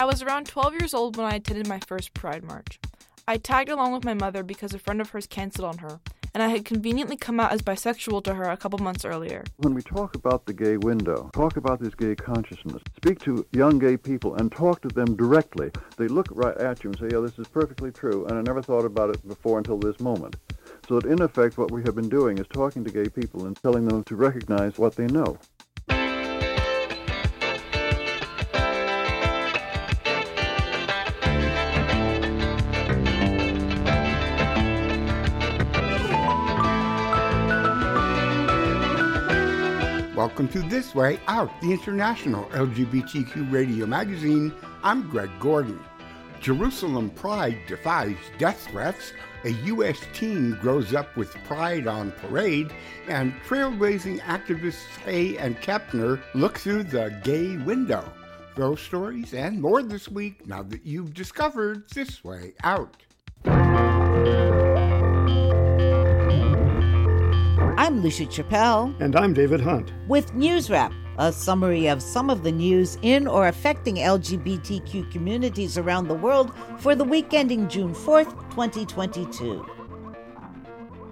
I 0.00 0.06
was 0.06 0.22
around 0.22 0.46
12 0.46 0.80
years 0.80 0.94
old 0.94 1.18
when 1.18 1.26
I 1.26 1.34
attended 1.34 1.68
my 1.68 1.78
first 1.78 2.14
Pride 2.14 2.42
March. 2.42 2.80
I 3.28 3.36
tagged 3.36 3.68
along 3.68 3.92
with 3.92 4.02
my 4.02 4.14
mother 4.14 4.42
because 4.42 4.72
a 4.72 4.78
friend 4.78 4.98
of 4.98 5.10
hers 5.10 5.26
canceled 5.26 5.68
on 5.68 5.76
her, 5.76 6.00
and 6.32 6.42
I 6.42 6.48
had 6.48 6.64
conveniently 6.64 7.18
come 7.18 7.38
out 7.38 7.52
as 7.52 7.60
bisexual 7.60 8.24
to 8.24 8.32
her 8.32 8.44
a 8.44 8.56
couple 8.56 8.78
months 8.78 9.04
earlier. 9.04 9.44
When 9.58 9.74
we 9.74 9.82
talk 9.82 10.14
about 10.14 10.46
the 10.46 10.54
gay 10.54 10.78
window, 10.78 11.28
talk 11.34 11.58
about 11.58 11.80
this 11.80 11.94
gay 11.94 12.14
consciousness, 12.14 12.82
speak 12.96 13.18
to 13.24 13.44
young 13.52 13.78
gay 13.78 13.98
people 13.98 14.36
and 14.36 14.50
talk 14.50 14.80
to 14.80 14.88
them 14.88 15.16
directly. 15.16 15.70
They 15.98 16.08
look 16.08 16.28
right 16.30 16.56
at 16.56 16.82
you 16.82 16.92
and 16.92 16.98
say, 16.98 17.08
yeah, 17.12 17.20
this 17.20 17.38
is 17.38 17.48
perfectly 17.48 17.92
true, 17.92 18.24
and 18.24 18.38
I 18.38 18.40
never 18.40 18.62
thought 18.62 18.86
about 18.86 19.10
it 19.10 19.28
before 19.28 19.58
until 19.58 19.76
this 19.76 20.00
moment. 20.00 20.34
So 20.88 20.98
that 20.98 21.10
in 21.10 21.20
effect 21.20 21.58
what 21.58 21.70
we 21.70 21.82
have 21.82 21.94
been 21.94 22.08
doing 22.08 22.38
is 22.38 22.46
talking 22.48 22.84
to 22.84 22.90
gay 22.90 23.10
people 23.10 23.44
and 23.44 23.54
telling 23.54 23.86
them 23.86 24.02
to 24.04 24.16
recognize 24.16 24.78
what 24.78 24.96
they 24.96 25.08
know. 25.08 25.36
Welcome 40.40 40.62
to 40.62 40.68
This 40.70 40.94
Way 40.94 41.20
Out, 41.28 41.50
the 41.60 41.70
international 41.70 42.46
LGBTQ 42.46 43.52
radio 43.52 43.84
magazine. 43.84 44.54
I'm 44.82 45.06
Greg 45.10 45.28
Gordon. 45.38 45.78
Jerusalem 46.40 47.10
Pride 47.10 47.58
defies 47.68 48.16
death 48.38 48.66
threats, 48.70 49.12
a 49.44 49.50
U.S. 49.50 50.00
teen 50.14 50.52
grows 50.62 50.94
up 50.94 51.14
with 51.14 51.34
pride 51.44 51.86
on 51.86 52.12
parade, 52.12 52.72
and 53.06 53.34
trailblazing 53.46 54.20
activists 54.20 54.86
Hay 55.04 55.36
and 55.36 55.58
Kepner 55.58 56.18
look 56.32 56.56
through 56.56 56.84
the 56.84 57.14
gay 57.22 57.58
window. 57.58 58.10
Those 58.56 58.80
stories 58.80 59.34
and 59.34 59.60
more 59.60 59.82
this 59.82 60.08
week 60.08 60.46
now 60.46 60.62
that 60.62 60.86
you've 60.86 61.12
discovered 61.12 61.86
This 61.90 62.24
Way 62.24 62.54
Out. 62.64 62.96
I'm 67.80 68.02
Lucia 68.02 68.26
Chappelle. 68.26 68.94
And 69.00 69.16
I'm 69.16 69.32
David 69.32 69.62
Hunt. 69.62 69.94
With 70.06 70.34
News 70.34 70.68
Wrap, 70.68 70.92
a 71.16 71.32
summary 71.32 71.86
of 71.86 72.02
some 72.02 72.28
of 72.28 72.42
the 72.42 72.52
news 72.52 72.98
in 73.00 73.26
or 73.26 73.48
affecting 73.48 73.94
LGBTQ 73.94 75.10
communities 75.10 75.78
around 75.78 76.06
the 76.06 76.14
world 76.14 76.52
for 76.76 76.94
the 76.94 77.04
week 77.04 77.32
ending 77.32 77.68
June 77.68 77.94
4th, 77.94 78.32
2022. 78.50 79.66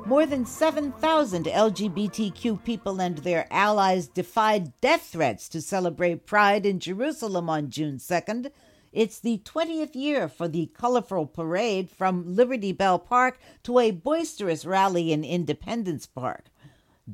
More 0.05 0.27
than 0.27 0.44
7,000 0.44 1.47
LGBTQ 1.47 2.62
people 2.62 3.00
and 3.00 3.16
their 3.16 3.47
allies 3.50 4.06
defied 4.06 4.78
death 4.82 5.08
threats 5.12 5.48
to 5.48 5.62
celebrate 5.62 6.27
Pride 6.27 6.66
in 6.66 6.80
Jerusalem 6.80 7.48
on 7.48 7.70
June 7.70 7.97
2nd. 7.97 8.50
It's 8.92 9.20
the 9.20 9.38
20th 9.38 9.94
year 9.94 10.28
for 10.28 10.48
the 10.48 10.70
colorful 10.75 11.27
parade 11.27 11.88
from 11.88 12.36
Liberty 12.36 12.72
Bell 12.72 12.98
Park 12.98 13.38
to 13.62 13.78
a 13.78 13.91
boisterous 13.91 14.66
rally 14.66 15.12
in 15.12 15.25
Independence 15.25 16.05
Park. 16.06 16.50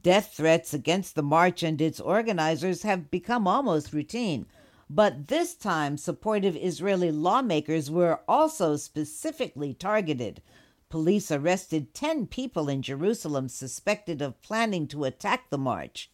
Death 0.03 0.35
threats 0.37 0.75
against 0.75 1.15
the 1.15 1.23
march 1.23 1.63
and 1.63 1.81
its 1.81 2.01
organizers 2.01 2.83
have 2.83 3.11
become 3.11 3.47
almost 3.47 3.93
routine. 3.93 4.47
But 4.91 5.29
this 5.29 5.55
time, 5.55 5.97
supportive 5.97 6.57
Israeli 6.57 7.13
lawmakers 7.13 7.91
were 7.91 8.21
also 8.27 8.77
specifically 8.77 9.73
targeted. 9.73 10.43
Police 10.89 11.31
arrested 11.31 11.95
10 11.95 12.27
people 12.27 12.69
in 12.69 12.83
Jerusalem 12.83 13.49
suspected 13.49 14.21
of 14.21 14.43
planning 14.43 14.89
to 14.89 15.05
attack 15.05 15.51
the 15.51 15.59
march. 15.59 16.11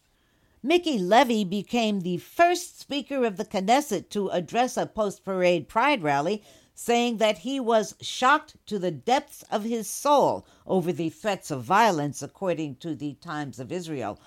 Mickey 0.63 0.99
Levy 0.99 1.43
became 1.43 2.01
the 2.01 2.17
first 2.17 2.79
Speaker 2.79 3.25
of 3.25 3.37
the 3.37 3.45
Knesset 3.45 4.09
to 4.09 4.29
address 4.29 4.77
a 4.77 4.85
post 4.85 5.25
parade 5.25 5.67
pride 5.67 6.03
rally 6.03 6.43
saying 6.83 7.17
that 7.17 7.37
he 7.37 7.59
was 7.59 7.93
shocked 8.01 8.55
to 8.65 8.79
the 8.79 8.89
depths 8.89 9.43
of 9.51 9.63
his 9.63 9.87
soul 9.87 10.47
over 10.65 10.91
the 10.91 11.09
threats 11.09 11.51
of 11.51 11.63
violence, 11.63 12.23
according 12.23 12.75
to 12.75 12.95
the 12.95 13.13
Times 13.21 13.59
of 13.59 13.71
Israel. 13.71 14.19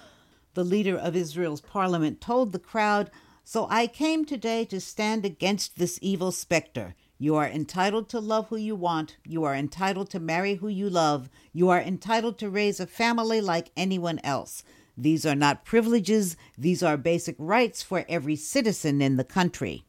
The 0.54 0.62
leader 0.62 0.96
of 0.96 1.16
Israel's 1.16 1.60
parliament 1.60 2.20
told 2.20 2.52
the 2.52 2.60
crowd, 2.60 3.10
So 3.42 3.66
I 3.68 3.88
came 3.88 4.24
today 4.24 4.64
to 4.66 4.80
stand 4.80 5.24
against 5.24 5.78
this 5.78 5.98
evil 6.00 6.30
specter. 6.30 6.94
You 7.18 7.34
are 7.34 7.48
entitled 7.48 8.08
to 8.10 8.20
love 8.20 8.46
who 8.50 8.56
you 8.56 8.76
want. 8.76 9.16
You 9.26 9.42
are 9.42 9.56
entitled 9.56 10.08
to 10.10 10.20
marry 10.20 10.54
who 10.54 10.68
you 10.68 10.88
love. 10.88 11.28
You 11.52 11.70
are 11.70 11.80
entitled 11.80 12.38
to 12.38 12.50
raise 12.50 12.78
a 12.78 12.86
family 12.86 13.40
like 13.40 13.72
anyone 13.76 14.20
else. 14.22 14.62
These 14.96 15.26
are 15.26 15.34
not 15.34 15.64
privileges, 15.64 16.36
these 16.56 16.84
are 16.84 16.96
basic 16.96 17.34
rights 17.36 17.82
for 17.82 18.04
every 18.08 18.36
citizen 18.36 19.02
in 19.02 19.16
the 19.16 19.24
country. 19.24 19.86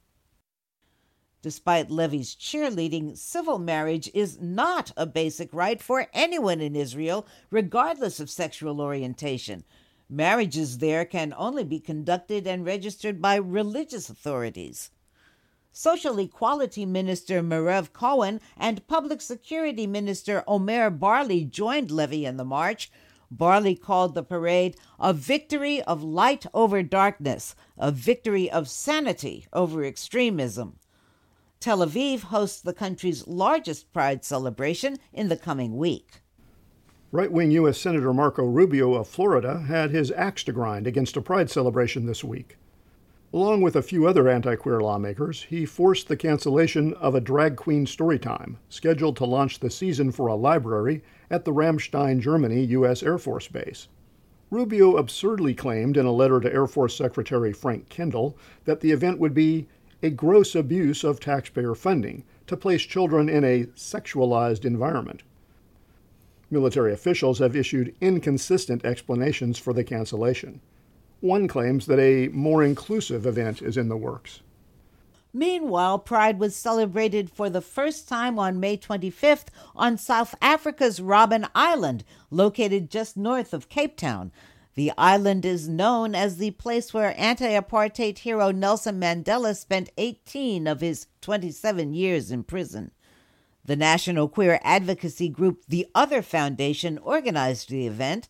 Despite 1.45 1.91
Levy's 1.91 2.33
cheerleading, 2.33 3.15
civil 3.15 3.59
marriage 3.59 4.09
is 4.15 4.41
not 4.41 4.91
a 4.97 5.05
basic 5.05 5.53
right 5.53 5.79
for 5.79 6.07
anyone 6.11 6.59
in 6.59 6.75
Israel, 6.75 7.27
regardless 7.51 8.19
of 8.19 8.31
sexual 8.31 8.81
orientation. 8.81 9.63
Marriages 10.09 10.79
there 10.79 11.05
can 11.05 11.35
only 11.37 11.63
be 11.63 11.79
conducted 11.79 12.47
and 12.47 12.65
registered 12.65 13.21
by 13.21 13.35
religious 13.35 14.09
authorities. 14.09 14.89
Social 15.71 16.17
Equality 16.17 16.83
Minister 16.83 17.43
Meirav 17.43 17.93
Cohen 17.93 18.41
and 18.57 18.87
Public 18.87 19.21
Security 19.21 19.85
Minister 19.85 20.43
Omer 20.47 20.89
Barlev 20.89 21.51
joined 21.51 21.91
Levy 21.91 22.25
in 22.25 22.37
the 22.37 22.43
march. 22.43 22.91
Barlev 23.31 23.79
called 23.81 24.15
the 24.15 24.23
parade 24.23 24.77
a 24.99 25.13
victory 25.13 25.79
of 25.83 26.01
light 26.01 26.47
over 26.55 26.81
darkness, 26.81 27.55
a 27.77 27.91
victory 27.91 28.49
of 28.49 28.67
sanity 28.67 29.45
over 29.53 29.83
extremism. 29.83 30.79
Tel 31.65 31.79
Aviv 31.79 32.19
hosts 32.25 32.61
the 32.61 32.75
country's 32.75 33.25
largest 33.25 33.91
Pride 33.91 34.23
celebration 34.23 34.97
in 35.11 35.29
the 35.29 35.35
coming 35.35 35.77
week. 35.77 36.21
Right 37.11 37.31
wing 37.31 37.49
U.S. 37.49 37.79
Senator 37.79 38.13
Marco 38.13 38.45
Rubio 38.45 38.93
of 38.93 39.07
Florida 39.07 39.61
had 39.61 39.89
his 39.89 40.11
axe 40.11 40.43
to 40.43 40.51
grind 40.51 40.85
against 40.85 41.17
a 41.17 41.23
Pride 41.23 41.49
celebration 41.49 42.05
this 42.05 42.23
week. 42.23 42.57
Along 43.33 43.61
with 43.61 43.75
a 43.75 43.81
few 43.81 44.05
other 44.05 44.29
anti 44.29 44.55
queer 44.55 44.79
lawmakers, 44.79 45.41
he 45.41 45.65
forced 45.65 46.07
the 46.07 46.15
cancellation 46.15 46.93
of 46.93 47.15
a 47.15 47.19
drag 47.19 47.55
queen 47.55 47.87
storytime 47.87 48.57
scheduled 48.69 49.17
to 49.17 49.25
launch 49.25 49.59
the 49.59 49.71
season 49.71 50.11
for 50.11 50.27
a 50.27 50.35
library 50.35 51.03
at 51.31 51.45
the 51.45 51.51
Ramstein, 51.51 52.19
Germany 52.19 52.63
U.S. 52.63 53.01
Air 53.01 53.17
Force 53.17 53.47
Base. 53.47 53.87
Rubio 54.51 54.97
absurdly 54.97 55.55
claimed 55.55 55.97
in 55.97 56.05
a 56.05 56.11
letter 56.11 56.39
to 56.39 56.53
Air 56.53 56.67
Force 56.67 56.95
Secretary 56.95 57.51
Frank 57.51 57.89
Kendall 57.89 58.37
that 58.65 58.81
the 58.81 58.91
event 58.91 59.17
would 59.17 59.33
be 59.33 59.67
a 60.05 60.09
gross 60.11 60.53
abuse 60.53 61.03
of 61.03 61.19
taxpayer 61.19 61.73
funding 61.73 62.23
to 62.45 62.55
place 62.55 62.83
children 62.83 63.27
in 63.27 63.43
a 63.43 63.63
sexualized 63.75 64.63
environment. 64.63 65.23
Military 66.51 66.93
officials 66.93 67.39
have 67.39 67.55
issued 67.55 67.95
inconsistent 67.99 68.85
explanations 68.85 69.57
for 69.57 69.73
the 69.73 69.83
cancellation. 69.83 70.61
One 71.21 71.47
claims 71.47 71.87
that 71.87 71.99
a 71.99 72.27
more 72.27 72.63
inclusive 72.63 73.25
event 73.25 73.63
is 73.63 73.77
in 73.77 73.89
the 73.89 73.97
works. 73.97 74.41
Meanwhile, 75.33 75.99
Pride 75.99 76.37
was 76.37 76.55
celebrated 76.55 77.31
for 77.31 77.49
the 77.49 77.59
first 77.59 78.07
time 78.07 78.37
on 78.37 78.59
May 78.59 78.77
25th 78.77 79.47
on 79.75 79.97
South 79.97 80.35
Africa's 80.39 80.99
Robben 80.99 81.49
Island, 81.55 82.03
located 82.29 82.91
just 82.91 83.17
north 83.17 83.55
of 83.55 83.69
Cape 83.69 83.97
Town. 83.97 84.31
The 84.75 84.91
island 84.97 85.45
is 85.45 85.69
known 85.69 86.15
as 86.15 86.35
the 86.35 86.51
place 86.51 86.93
where 86.93 87.17
anti 87.17 87.47
apartheid 87.47 88.19
hero 88.19 88.51
Nelson 88.51 88.99
Mandela 88.99 89.55
spent 89.55 89.89
18 89.97 90.67
of 90.67 90.81
his 90.81 91.07
27 91.21 91.93
years 91.93 92.29
in 92.29 92.43
prison. 92.43 92.91
The 93.63 93.77
national 93.77 94.27
queer 94.27 94.59
advocacy 94.63 95.29
group 95.29 95.63
The 95.69 95.87
Other 95.95 96.21
Foundation 96.21 96.97
organized 96.97 97.69
the 97.69 97.87
event. 97.87 98.27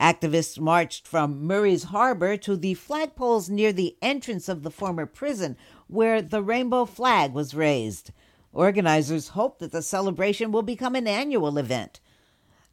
Activists 0.00 0.60
marched 0.60 1.04
from 1.04 1.44
Murray's 1.44 1.84
Harbor 1.84 2.36
to 2.36 2.56
the 2.56 2.76
flagpoles 2.76 3.50
near 3.50 3.72
the 3.72 3.96
entrance 4.00 4.48
of 4.48 4.62
the 4.62 4.70
former 4.70 5.04
prison, 5.04 5.56
where 5.88 6.22
the 6.22 6.44
rainbow 6.44 6.84
flag 6.84 7.32
was 7.32 7.54
raised. 7.54 8.12
Organizers 8.52 9.28
hope 9.30 9.58
that 9.58 9.72
the 9.72 9.82
celebration 9.82 10.52
will 10.52 10.62
become 10.62 10.94
an 10.94 11.08
annual 11.08 11.58
event. 11.58 11.98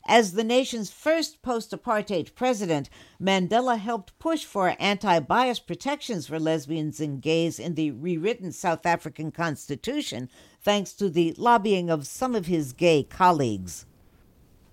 As 0.07 0.34
the 0.34 0.44
nation's 0.44 0.92
first 0.92 1.42
post 1.42 1.72
apartheid 1.72 2.36
president, 2.36 2.92
Mandela 3.19 3.80
helped 3.80 4.18
push 4.19 4.46
for 4.46 4.75
anti 4.80 5.19
bias 5.19 5.60
protections 5.60 6.28
for 6.28 6.40
lesbians 6.40 7.00
and 7.00 7.19
gays 7.19 7.57
in 7.57 7.74
the 7.74 7.90
rewritten 7.90 8.52
South 8.52 8.86
African 8.86 9.31
Constitution, 9.31 10.30
thanks 10.62 10.94
to 10.94 11.10
the 11.10 11.34
lobbying 11.40 11.90
of 11.90 12.06
some 12.06 12.36
of 12.36 12.46
his 12.46 12.72
gay 12.72 13.02
colleagues. 13.02 13.88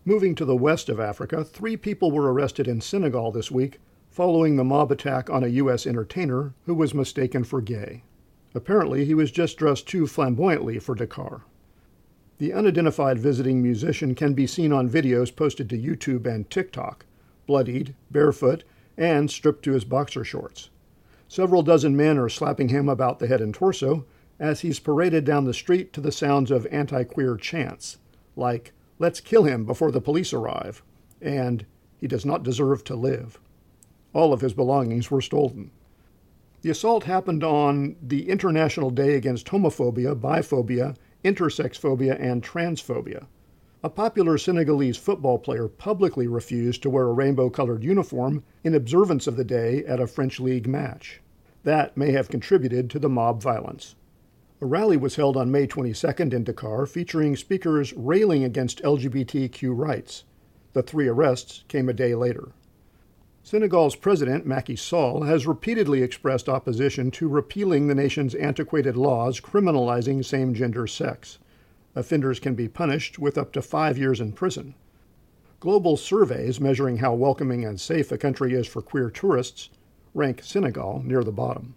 Moving 0.05 0.35
to 0.35 0.45
the 0.45 0.57
west 0.57 0.91
of 0.91 1.01
Africa, 1.01 1.45
three 1.45 1.79
people 1.79 2.11
were 2.11 2.31
arrested 2.31 2.69
in 2.69 2.83
Senegal 2.83 3.33
this 3.33 3.51
week 3.51 3.81
following 4.11 4.57
the 4.57 4.65
mob 4.65 4.93
attack 4.93 5.31
on 5.31 5.43
a 5.43 5.49
U.S. 5.49 5.87
entertainer 5.87 6.53
who 6.67 6.75
was 6.75 6.93
mistaken 6.93 7.45
for 7.45 7.63
gay. 7.63 8.03
Apparently, 8.55 9.07
he 9.07 9.15
was 9.15 9.31
just 9.31 9.57
dressed 9.57 9.89
too 9.89 10.07
flamboyantly 10.07 10.79
for 10.79 10.95
Dakar. 10.95 11.47
The 12.39 12.53
unidentified 12.53 13.19
visiting 13.19 13.63
musician 13.63 14.15
can 14.15 14.35
be 14.35 14.47
seen 14.47 14.73
on 14.73 14.91
videos 14.91 15.35
posted 15.35 15.69
to 15.71 15.79
YouTube 15.79 16.27
and 16.27 16.49
TikTok, 16.51 17.07
bloodied, 17.47 17.95
barefoot, 18.11 18.65
and 18.97 19.31
stripped 19.31 19.65
to 19.65 19.73
his 19.73 19.85
boxer 19.85 20.25
shorts. 20.25 20.71
Several 21.29 21.63
dozen 21.63 21.97
men 21.97 22.19
are 22.19 22.29
slapping 22.29 22.69
him 22.69 22.89
about 22.89 23.19
the 23.19 23.27
head 23.27 23.41
and 23.41 23.55
torso, 23.55 24.05
as 24.39 24.61
he's 24.61 24.81
paraded 24.81 25.25
down 25.25 25.45
the 25.45 25.55
street 25.55 25.93
to 25.93 26.01
the 26.01 26.13
sounds 26.13 26.51
of 26.51 26.67
anti 26.71 27.05
queer 27.05 27.37
chants, 27.37 27.99
like, 28.37 28.73
Let's 28.99 29.21
kill 29.21 29.43
him 29.43 29.65
before 29.65 29.91
the 29.91 30.01
police 30.01 30.33
arrive, 30.33 30.83
and 31.21 31.67
He 31.97 32.07
does 32.07 32.25
not 32.25 32.45
deserve 32.45 32.85
to 32.85 32.95
live. 32.95 33.41
All 34.13 34.33
of 34.33 34.43
his 34.43 34.55
belongings 34.55 35.11
were 35.11 35.21
stolen. 35.21 35.73
The 36.61 36.71
assault 36.71 37.05
happened 37.05 37.43
on 37.43 37.97
the 38.01 38.29
International 38.29 38.91
Day 38.91 39.17
Against 39.17 39.47
Homophobia, 39.47 40.15
Biphobia, 40.15 40.95
Intersex 41.25 41.77
Phobia, 41.77 42.17
and 42.17 42.43
Transphobia. 42.43 43.27
A 43.85 43.91
popular 43.91 44.39
Senegalese 44.39 44.97
football 44.97 45.39
player 45.39 45.69
publicly 45.69 46.27
refused 46.27 46.83
to 46.83 46.91
wear 46.91 47.09
a 47.09 47.13
rainbow 47.13 47.51
colored 47.51 47.83
uniform 47.83 48.45
in 48.63 48.75
observance 48.75 49.27
of 49.27 49.37
the 49.37 49.45
day 49.45 49.85
at 49.87 50.01
a 50.01 50.07
French 50.07 50.39
league 50.39 50.69
match. 50.69 51.21
That 51.65 51.97
may 51.97 52.13
have 52.13 52.29
contributed 52.29 52.91
to 52.91 52.99
the 52.99 53.09
mob 53.09 53.43
violence. 53.43 53.97
A 54.61 54.67
rally 54.67 54.97
was 54.97 55.17
held 55.17 55.37
on 55.37 55.51
May 55.51 55.67
22nd 55.67 56.33
in 56.33 56.45
Dakar 56.45 56.87
featuring 56.87 57.35
speakers 57.35 57.93
railing 57.95 58.45
against 58.45 58.83
LGBTQ 58.83 59.77
rights. 59.77 60.23
The 60.73 60.83
three 60.83 61.09
arrests 61.09 61.65
came 61.67 61.89
a 61.89 61.93
day 61.93 62.15
later. 62.15 62.53
Senegal's 63.45 63.97
president, 63.97 64.47
Macky 64.47 64.77
Sall, 64.77 65.25
has 65.25 65.49
repeatedly 65.49 66.01
expressed 66.03 66.49
opposition 66.49 67.11
to 67.11 67.29
repealing 67.29 67.89
the 67.89 67.95
nation's 67.95 68.37
antiquated 68.37 68.97
laws 68.97 69.41
criminalizing 69.41 70.25
same 70.25 70.55
gender 70.55 70.87
sex. 70.87 71.39
Offenders 71.97 72.39
can 72.39 72.55
be 72.55 72.69
punished 72.69 73.19
with 73.19 73.37
up 73.37 73.53
to 73.53 73.61
five 73.61 73.99
years 73.99 74.21
in 74.21 74.33
prison. 74.33 74.75
Global 75.59 75.97
surveys 75.97 76.61
measuring 76.61 76.99
how 76.99 77.15
welcoming 77.15 77.65
and 77.65 77.81
safe 77.81 78.13
a 78.13 78.19
country 78.19 78.55
is 78.55 78.67
for 78.67 78.81
queer 78.81 79.11
tourists 79.11 79.71
rank 80.15 80.41
Senegal 80.43 81.03
near 81.05 81.25
the 81.25 81.33
bottom. 81.33 81.75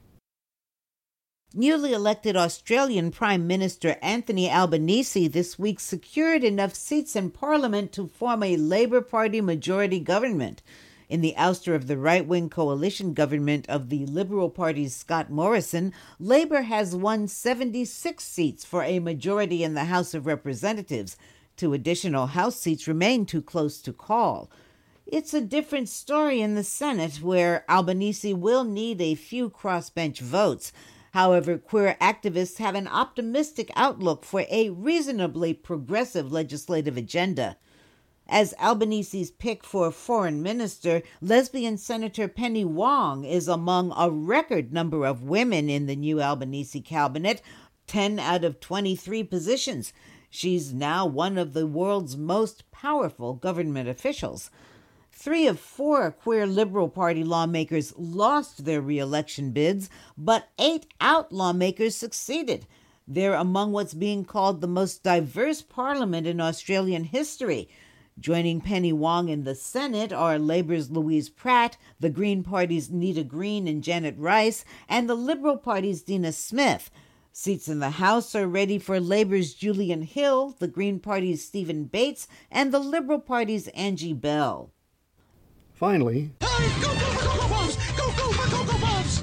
Newly 1.53 1.94
elected 1.94 2.35
Australian 2.35 3.11
Prime 3.11 3.47
Minister 3.47 3.95
Anthony 4.01 4.51
Albanese 4.51 5.29
this 5.29 5.57
week 5.57 5.79
secured 5.79 6.44
enough 6.44 6.75
seats 6.75 7.15
in 7.15 7.31
Parliament 7.31 7.91
to 7.94 8.07
form 8.07 8.44
a 8.44 8.57
Labour 8.57 9.01
Party 9.01 9.41
majority 9.41 10.00
government. 10.00 10.61
In 11.07 11.22
the 11.22 11.36
ouster 11.38 11.75
of 11.75 11.86
the 11.86 11.98
right 11.98 12.25
wing 12.25 12.50
coalition 12.50 13.13
government 13.13 13.69
of 13.69 13.90
the 13.90 14.07
Liberal 14.07 14.50
Party's 14.50 14.96
Scott 14.96 15.30
Morrison, 15.30 15.94
Labour 16.19 16.63
has 16.63 16.96
won 16.96 17.28
76 17.28 18.24
seats 18.24 18.66
for 18.66 18.81
a 18.81 18.98
majority 18.98 19.63
in 19.63 19.75
the 19.75 19.86
House 19.86 20.16
of 20.16 20.25
Representatives. 20.25 21.16
Two 21.57 21.74
additional 21.74 22.28
House 22.28 22.56
seats 22.60 22.88
remain 22.88 23.25
too 23.25 23.42
close 23.42 23.81
to 23.81 23.94
call. 23.94 24.50
It's 25.06 25.36
a 25.36 25.42
different 25.42 25.90
story 25.90 26.42
in 26.42 26.56
the 26.56 26.63
Senate, 26.63 27.18
where 27.22 27.63
Albanese 27.69 28.34
will 28.34 28.63
need 28.63 29.00
a 29.00 29.13
few 29.13 29.52
crossbench 29.52 30.19
votes. 30.19 30.74
However, 31.12 31.60
queer 31.60 31.96
activists 32.02 32.57
have 32.57 32.74
an 32.74 32.88
optimistic 32.88 33.72
outlook 33.75 34.25
for 34.25 34.46
a 34.50 34.72
reasonably 34.72 35.54
progressive 35.54 36.31
legislative 36.31 36.98
agenda. 36.98 37.57
As 38.27 38.56
Albanese's 38.57 39.30
pick 39.30 39.63
for 39.63 39.92
foreign 39.92 40.42
minister, 40.42 41.04
lesbian 41.22 41.77
Senator 41.77 42.27
Penny 42.27 42.66
Wong 42.66 43.24
is 43.24 43.48
among 43.48 43.94
a 43.95 44.10
record 44.10 44.74
number 44.74 45.06
of 45.06 45.24
women 45.24 45.69
in 45.69 45.86
the 45.86 45.95
new 45.95 46.19
Albanese 46.19 46.81
cabinet, 46.81 47.44
10 47.86 48.18
out 48.18 48.44
of 48.44 48.60
23 48.60 49.24
positions. 49.25 49.94
She's 50.31 50.74
now 50.74 51.06
one 51.06 51.38
of 51.38 51.54
the 51.54 51.68
world's 51.68 52.18
most 52.18 52.69
powerful 52.72 53.36
government 53.36 53.88
officials. 53.88 54.50
Three 55.12 55.45
of 55.45 55.60
four 55.60 56.12
queer 56.12 56.48
Liberal 56.48 56.89
Party 56.89 57.24
lawmakers 57.24 57.94
lost 57.95 58.66
their 58.66 58.81
reelection 58.81 59.51
bids, 59.51 59.88
but 60.18 60.50
eight 60.57 60.88
out 61.00 61.31
lawmakers 61.31 61.95
succeeded. 61.95 62.66
They're 63.07 63.36
among 63.36 63.71
what's 63.71 63.94
being 63.94 64.25
called 64.25 64.62
the 64.62 64.68
most 64.68 65.04
diverse 65.04 65.62
parliament 65.62 66.25
in 66.25 66.42
Australian 66.42 67.04
history. 67.04 67.69
Joining 68.17 68.62
Penny 68.62 68.94
Wong 68.94 69.27
in 69.27 69.44
the 69.44 69.56
Senate 69.56 70.13
are 70.13 70.39
Labor's 70.39 70.89
Louise 70.89 71.27
Pratt, 71.27 71.75
the 72.00 72.09
Green 72.09 72.44
Party's 72.44 72.89
Nita 72.89 73.25
Green 73.25 73.67
and 73.67 73.83
Janet 73.83 74.15
Rice, 74.17 74.63
and 74.88 75.09
the 75.09 75.15
Liberal 75.15 75.57
Party's 75.57 76.01
Dean 76.01 76.31
Smith. 76.31 76.89
Seats 77.33 77.67
in 77.67 77.79
the 77.79 77.89
House 77.89 78.33
are 78.33 78.47
ready 78.47 78.79
for 78.79 79.01
Labor's 79.01 79.53
Julian 79.53 80.03
Hill, 80.03 80.56
the 80.59 80.67
Green 80.69 81.01
Party's 81.01 81.44
Stephen 81.44 81.83
Bates, 81.83 82.29
and 82.50 82.71
the 82.71 82.79
Liberal 82.79 83.19
Party's 83.19 83.67
Angie 83.69 84.13
Bell. 84.13 84.71
Finally, 85.73 86.31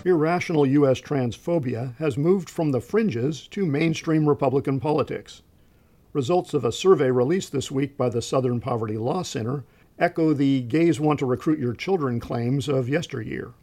irrational 0.05 0.67
U.S. 0.67 1.01
transphobia 1.01 1.97
has 1.97 2.19
moved 2.19 2.51
from 2.51 2.73
the 2.73 2.81
fringes 2.83 3.49
to 3.49 3.65
mainstream 3.65 4.29
Republican 4.29 4.79
politics. 4.79 5.41
Results 6.15 6.53
of 6.53 6.63
a 6.63 6.73
survey 6.73 7.11
released 7.11 7.53
this 7.53 7.71
week 7.71 7.97
by 7.97 8.11
the 8.11 8.21
Southern 8.21 8.61
Poverty 8.61 8.99
Law 8.99 9.23
Center 9.23 9.65
echo 9.99 10.35
the 10.35 10.61
gays 10.61 11.01
want 11.01 11.19
to 11.21 11.27
recruit 11.27 11.59
your 11.59 11.73
children 11.73 12.21
claims 12.21 12.69
of 12.69 12.87
yesteryear. 12.87 13.55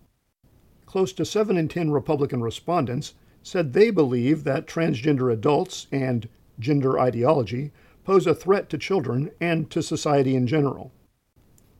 Close 0.87 1.13
to 1.13 1.25
7 1.25 1.57
in 1.57 1.67
10 1.67 1.91
Republican 1.91 2.41
respondents 2.41 3.13
said 3.43 3.73
they 3.73 3.91
believe 3.91 4.45
that 4.45 4.65
transgender 4.65 5.31
adults 5.31 5.85
and 5.91 6.27
gender 6.57 6.99
ideology 6.99 7.71
pose 8.03 8.25
a 8.25 8.33
threat 8.33 8.67
to 8.69 8.79
children 8.79 9.29
and 9.39 9.69
to 9.69 9.83
society 9.83 10.35
in 10.35 10.47
general. 10.47 10.91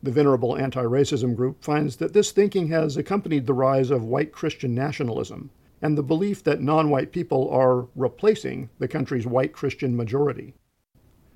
The 0.04 0.12
venerable 0.12 0.56
anti 0.56 0.84
racism 0.84 1.34
group 1.34 1.64
finds 1.64 1.96
that 1.96 2.12
this 2.12 2.30
thinking 2.30 2.68
has 2.68 2.96
accompanied 2.96 3.48
the 3.48 3.54
rise 3.54 3.90
of 3.90 4.04
white 4.04 4.30
Christian 4.30 4.72
nationalism 4.76 5.50
and 5.82 5.96
the 5.96 6.02
belief 6.02 6.44
that 6.44 6.60
non 6.60 6.90
white 6.90 7.12
people 7.12 7.48
are 7.50 7.88
replacing 7.94 8.70
the 8.78 8.88
country's 8.88 9.26
white 9.26 9.52
Christian 9.52 9.96
majority. 9.96 10.54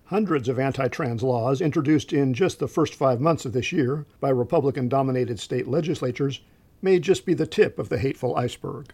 Hundreds 0.07 0.49
of 0.49 0.59
anti 0.59 0.87
trans 0.89 1.23
laws 1.23 1.61
introduced 1.61 2.13
in 2.13 2.35
just 2.35 2.59
the 2.59 2.69
first 2.69 2.95
five 2.95 3.21
months 3.21 3.45
of 3.45 3.53
this 3.53 3.73
year 3.73 4.07
by 4.21 4.29
Republican 4.29 4.89
dominated 4.89 5.41
state 5.41 5.67
legislatures 5.67 6.41
may 6.83 6.99
just 6.99 7.25
be 7.25 7.33
the 7.33 7.47
tip 7.47 7.79
of 7.79 7.89
the 7.89 7.99
hateful 7.99 8.37
iceberg. 8.37 8.93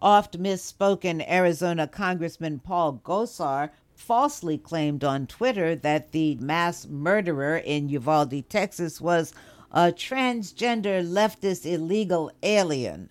Oft 0.00 0.38
misspoken 0.38 1.26
Arizona 1.30 1.86
Congressman 1.86 2.58
Paul 2.58 3.00
Gosar 3.04 3.70
falsely 3.94 4.58
claimed 4.58 5.04
on 5.04 5.26
Twitter 5.26 5.76
that 5.76 6.10
the 6.10 6.34
mass 6.36 6.86
murderer 6.86 7.56
in 7.56 7.88
Uvalde, 7.88 8.48
Texas 8.48 9.00
was 9.00 9.32
a 9.70 9.92
transgender 9.92 11.06
leftist 11.06 11.64
illegal 11.64 12.30
alien. 12.42 13.10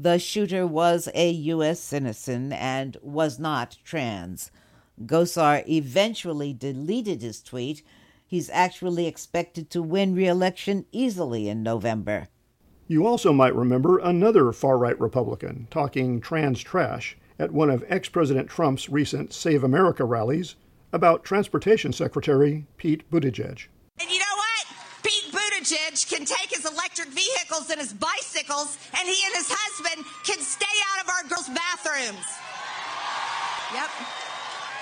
The 0.00 0.20
shooter 0.20 0.64
was 0.64 1.08
a 1.12 1.28
U.S. 1.28 1.80
citizen 1.80 2.52
and 2.52 2.96
was 3.02 3.40
not 3.40 3.78
trans. 3.82 4.52
Gosar 5.04 5.68
eventually 5.68 6.52
deleted 6.52 7.20
his 7.20 7.42
tweet. 7.42 7.82
He's 8.24 8.48
actually 8.50 9.08
expected 9.08 9.70
to 9.70 9.82
win 9.82 10.14
re 10.14 10.28
election 10.28 10.86
easily 10.92 11.48
in 11.48 11.64
November. 11.64 12.28
You 12.86 13.08
also 13.08 13.32
might 13.32 13.56
remember 13.56 13.98
another 13.98 14.52
far 14.52 14.78
right 14.78 14.98
Republican 15.00 15.66
talking 15.68 16.20
trans 16.20 16.62
trash 16.62 17.16
at 17.36 17.50
one 17.50 17.68
of 17.68 17.84
ex 17.88 18.08
President 18.08 18.48
Trump's 18.48 18.88
recent 18.88 19.32
Save 19.32 19.64
America 19.64 20.04
rallies 20.04 20.54
about 20.92 21.24
Transportation 21.24 21.92
Secretary 21.92 22.66
Pete 22.76 23.10
Buttigieg. 23.10 23.66
And 24.00 24.08
you 24.08 24.20
know 24.20 24.36
what? 24.36 24.66
Pete 25.02 25.32
Buttigieg 25.32 26.08
can 26.08 26.24
take 26.24 26.54
his 26.54 26.64
electric 26.98 27.14
vehicles 27.14 27.70
and 27.70 27.80
his 27.80 27.92
bicycles, 27.92 28.78
and 28.98 29.08
he 29.08 29.16
and 29.26 29.34
his 29.34 29.50
husband 29.50 30.04
can 30.24 30.40
stay 30.40 30.66
out 30.92 31.04
of 31.04 31.10
our 31.10 31.28
girls' 31.28 31.48
bathrooms. 31.48 32.26
Yep. 33.72 33.90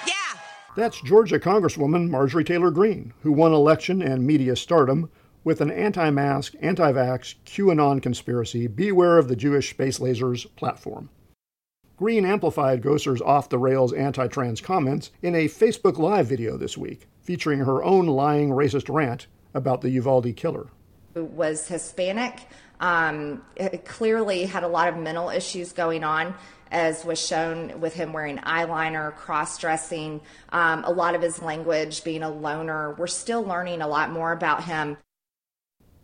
Yeah. 0.07 0.41
That's 0.77 1.01
Georgia 1.01 1.39
Congresswoman 1.39 2.09
Marjorie 2.09 2.45
Taylor 2.45 2.71
Greene, 2.71 3.13
who 3.23 3.33
won 3.33 3.53
election 3.53 4.01
and 4.03 4.27
media 4.27 4.57
stardom 4.57 5.11
with 5.45 5.61
an 5.61 5.71
anti 5.71 6.11
mask, 6.11 6.55
anti 6.61 6.93
vax, 6.93 7.35
QAnon 7.45 8.03
conspiracy, 8.03 8.67
beware 8.67 9.19
of 9.19 9.29
the 9.29 9.37
Jewish 9.37 9.71
space 9.71 9.99
lasers 9.99 10.47
platform. 10.57 11.11
Greene 11.97 12.27
amplified 12.27 12.83
Gosar's 12.83 13.23
off 13.23 13.49
the 13.49 13.59
rails 13.59 13.93
anti 13.93 14.27
trans 14.29 14.61
comments 14.61 15.11
in 15.23 15.35
a 15.35 15.49
Facebook 15.49 15.99
Live 15.99 16.27
video 16.27 16.57
this 16.57 16.77
week, 16.77 17.09
featuring 17.21 17.61
her 17.61 17.83
own 17.83 18.07
lying 18.07 18.51
racist 18.51 18.93
rant 18.93 19.27
about 19.55 19.81
the 19.81 19.91
Uvalde 19.91 20.37
killer. 20.37 20.69
Was 21.17 21.67
Hispanic, 21.67 22.47
um, 22.79 23.43
clearly 23.85 24.45
had 24.45 24.65
a 24.65 24.69
lot 24.69 24.89
of 24.89 24.97
mental 24.99 25.31
issues 25.31 25.73
going 25.73 26.05
on 26.05 26.35
as 26.71 27.05
was 27.05 27.25
shown 27.25 27.81
with 27.81 27.95
him 27.95 28.13
wearing 28.13 28.39
eyeliner, 28.39 29.15
cross 29.15 29.57
dressing, 29.59 30.21
um, 30.51 30.85
a 30.85 30.91
lot 30.91 31.15
of 31.15 31.23
his 31.23 31.41
language, 31.41 32.03
being 32.05 32.23
a 32.23 32.31
loner. 32.31 32.95
We're 32.95 33.07
still 33.07 33.43
learning 33.43 33.83
a 33.83 33.89
lot 33.89 34.11
more 34.11 34.33
about 34.33 34.65
him. 34.65 34.97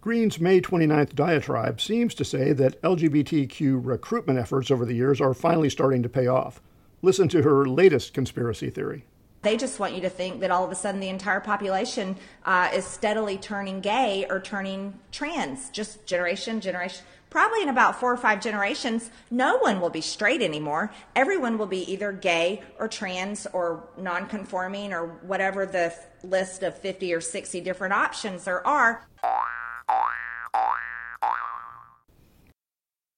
Greene's 0.00 0.40
May 0.40 0.61
29th 0.61 1.14
diatribe 1.14 1.81
seems 1.81 2.14
to 2.14 2.25
say 2.25 2.52
that 2.52 2.81
LGBTQ 2.83 3.85
recruitment 3.85 4.38
efforts 4.38 4.71
over 4.71 4.85
the 4.85 4.95
years 4.95 5.21
are 5.21 5.35
finally 5.35 5.71
starting 5.71 6.02
to 6.02 6.09
pay 6.09 6.26
off. 6.26 6.61
Listen 7.02 7.28
to 7.28 7.42
her 7.42 7.66
latest 7.66 8.14
conspiracy 8.14 8.71
theory. 8.71 9.04
They 9.42 9.56
just 9.56 9.78
want 9.78 9.94
you 9.94 10.00
to 10.02 10.08
think 10.08 10.40
that 10.40 10.50
all 10.50 10.64
of 10.64 10.70
a 10.70 10.75
sudden 10.75 11.00
the 11.00 11.08
entire 11.08 11.40
population 11.40 12.16
uh, 12.44 12.70
is 12.72 12.84
steadily 12.84 13.37
turning 13.37 13.80
gay 13.80 14.26
or 14.30 14.40
turning 14.40 14.99
trans, 15.11 15.68
just 15.70 16.06
generation, 16.06 16.61
generation 16.61 17.04
probably 17.32 17.62
in 17.62 17.70
about 17.70 17.99
four 17.99 18.12
or 18.12 18.16
five 18.18 18.42
generations, 18.42 19.11
no 19.30 19.56
one 19.56 19.80
will 19.80 19.88
be 19.88 20.02
straight 20.02 20.42
anymore. 20.42 20.92
Everyone 21.16 21.56
will 21.56 21.66
be 21.66 21.90
either 21.90 22.12
gay 22.12 22.62
or 22.78 22.88
trans 22.88 23.46
or 23.54 23.88
non-conforming 23.96 24.92
or 24.92 25.06
whatever 25.22 25.64
the 25.64 25.94
list 26.22 26.62
of 26.62 26.76
50 26.76 27.14
or 27.14 27.22
60 27.22 27.62
different 27.62 27.94
options 27.94 28.44
there 28.44 28.64
are. 28.66 29.08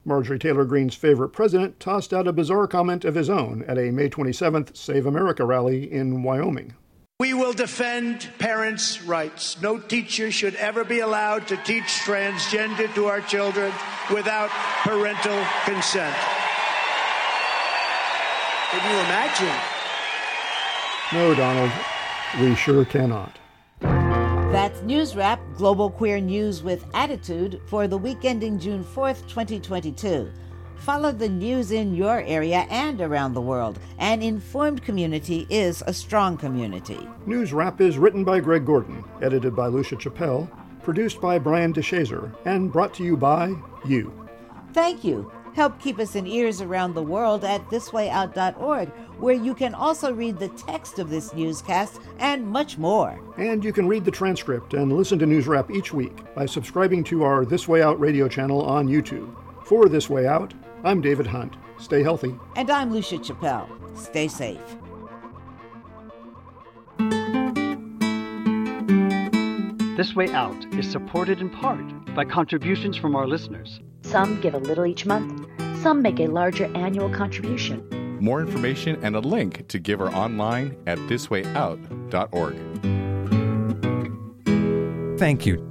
Marjorie 0.04 0.38
Taylor 0.38 0.64
Greene's 0.64 0.94
favorite 0.94 1.30
president 1.30 1.80
tossed 1.80 2.12
out 2.12 2.28
a 2.28 2.32
bizarre 2.32 2.66
comment 2.66 3.04
of 3.04 3.14
his 3.14 3.30
own 3.30 3.64
at 3.66 3.78
a 3.78 3.90
May 3.90 4.08
27th 4.11 4.76
Save 4.76 5.06
America 5.06 5.44
rally 5.44 5.90
in 5.90 6.23
Wyoming. 6.23 6.75
We 7.20 7.32
will 7.32 7.52
defend 7.52 8.28
parents' 8.38 9.00
rights. 9.02 9.61
No 9.62 9.78
teacher 9.78 10.30
should 10.30 10.56
ever 10.56 10.84
be 10.84 11.00
allowed 11.00 11.46
to 11.49 11.56
teach 11.58 11.84
transgender 11.84 12.92
to 12.94 13.06
our 13.06 13.20
children 13.20 13.73
without 14.12 14.50
parental 14.82 15.44
consent. 15.64 16.16
Can 18.70 18.90
you 18.90 18.99
imagine? 19.04 19.56
No, 21.12 21.34
Donald, 21.34 21.70
we 22.40 22.54
sure 22.56 22.84
cannot. 22.84 23.38
That's 24.54 24.82
News 24.82 25.16
Wrap, 25.16 25.40
Global 25.56 25.90
Queer 25.90 26.20
News 26.20 26.62
with 26.62 26.87
Attitude 26.94 27.61
for 27.66 27.88
the 27.88 27.99
week 27.99 28.25
ending 28.25 28.56
June 28.56 28.84
4th, 28.84 29.26
2022. 29.26 30.30
Follow 30.76 31.11
the 31.11 31.28
news 31.28 31.73
in 31.73 31.92
your 31.92 32.20
area 32.20 32.64
and 32.70 33.00
around 33.00 33.34
the 33.34 33.40
world. 33.40 33.80
An 33.99 34.23
informed 34.23 34.84
community 34.84 35.49
is 35.50 35.82
a 35.88 35.92
strong 35.92 36.37
community. 36.37 37.00
News 37.26 37.52
Wrap 37.52 37.80
is 37.80 37.99
written 37.99 38.23
by 38.23 38.38
Greg 38.38 38.64
Gordon, 38.64 39.02
edited 39.20 39.56
by 39.56 39.66
Lucia 39.66 39.96
Chappelle, 39.96 40.49
produced 40.84 41.20
by 41.20 41.37
Brian 41.37 41.73
DeShazer, 41.73 42.32
and 42.44 42.73
brought 42.73 42.94
to 42.94 43.02
you 43.02 43.16
by 43.16 43.56
you. 43.84 44.12
Thank 44.73 45.02
you. 45.02 45.32
Help 45.54 45.78
keep 45.80 46.00
us 46.00 46.16
in 46.16 46.26
ears 46.26 46.61
around 46.61 46.94
the 46.94 47.02
world 47.02 47.44
at 47.44 47.64
thiswayout.org, 47.68 48.88
where 49.18 49.34
you 49.34 49.54
can 49.54 49.73
also 49.73 50.12
read 50.12 50.38
the 50.38 50.49
text 50.49 50.99
of 50.99 51.11
this 51.11 51.32
newscast 51.32 52.00
and 52.18 52.44
much 52.44 52.76
more. 52.76 53.20
And 53.38 53.64
you 53.64 53.73
can 53.73 53.87
read 53.87 54.04
the 54.04 54.11
transcript 54.11 54.75
and 54.75 54.92
listen 54.92 55.18
to 55.20 55.26
News 55.26 55.46
Wrap 55.46 55.70
each 55.70 55.94
week 55.94 56.34
by 56.34 56.46
subscribing 56.46 57.04
to 57.04 57.23
our 57.23 57.44
This 57.44 57.68
Way 57.68 57.82
Out 57.82 58.00
radio 58.00 58.26
channel 58.26 58.62
on 58.62 58.88
YouTube. 58.88 59.32
For 59.64 59.88
This 59.88 60.11
Way 60.11 60.26
Out, 60.26 60.52
I'm 60.82 61.00
David 61.00 61.26
Hunt. 61.26 61.54
Stay 61.78 62.02
healthy. 62.02 62.34
And 62.56 62.68
I'm 62.68 62.92
Lucia 62.92 63.18
Chappelle. 63.18 63.68
Stay 63.96 64.26
safe. 64.26 64.58
This 69.96 70.16
Way 70.16 70.28
Out 70.30 70.66
is 70.75 70.90
supported 70.90 71.40
in 71.40 71.49
part 71.49 72.14
by 72.16 72.25
contributions 72.25 72.96
from 72.96 73.14
our 73.14 73.28
listeners. 73.28 73.78
Some 74.04 74.40
give 74.40 74.54
a 74.54 74.58
little 74.58 74.87
each 74.87 75.06
month, 75.06 75.46
some 75.82 76.02
make 76.02 76.20
a 76.20 76.26
larger 76.26 76.66
annual 76.76 77.08
contribution. 77.08 77.84
More 78.20 78.40
information 78.40 78.99
and 79.02 79.16
a 79.16 79.20
link 79.20 79.66
to 79.68 79.78
give 79.78 80.00
are 80.00 80.14
online 80.14 80.76
at 80.87 80.99
thiswayout.org. 80.99 82.54
Thank 85.18 85.46
you. 85.46 85.70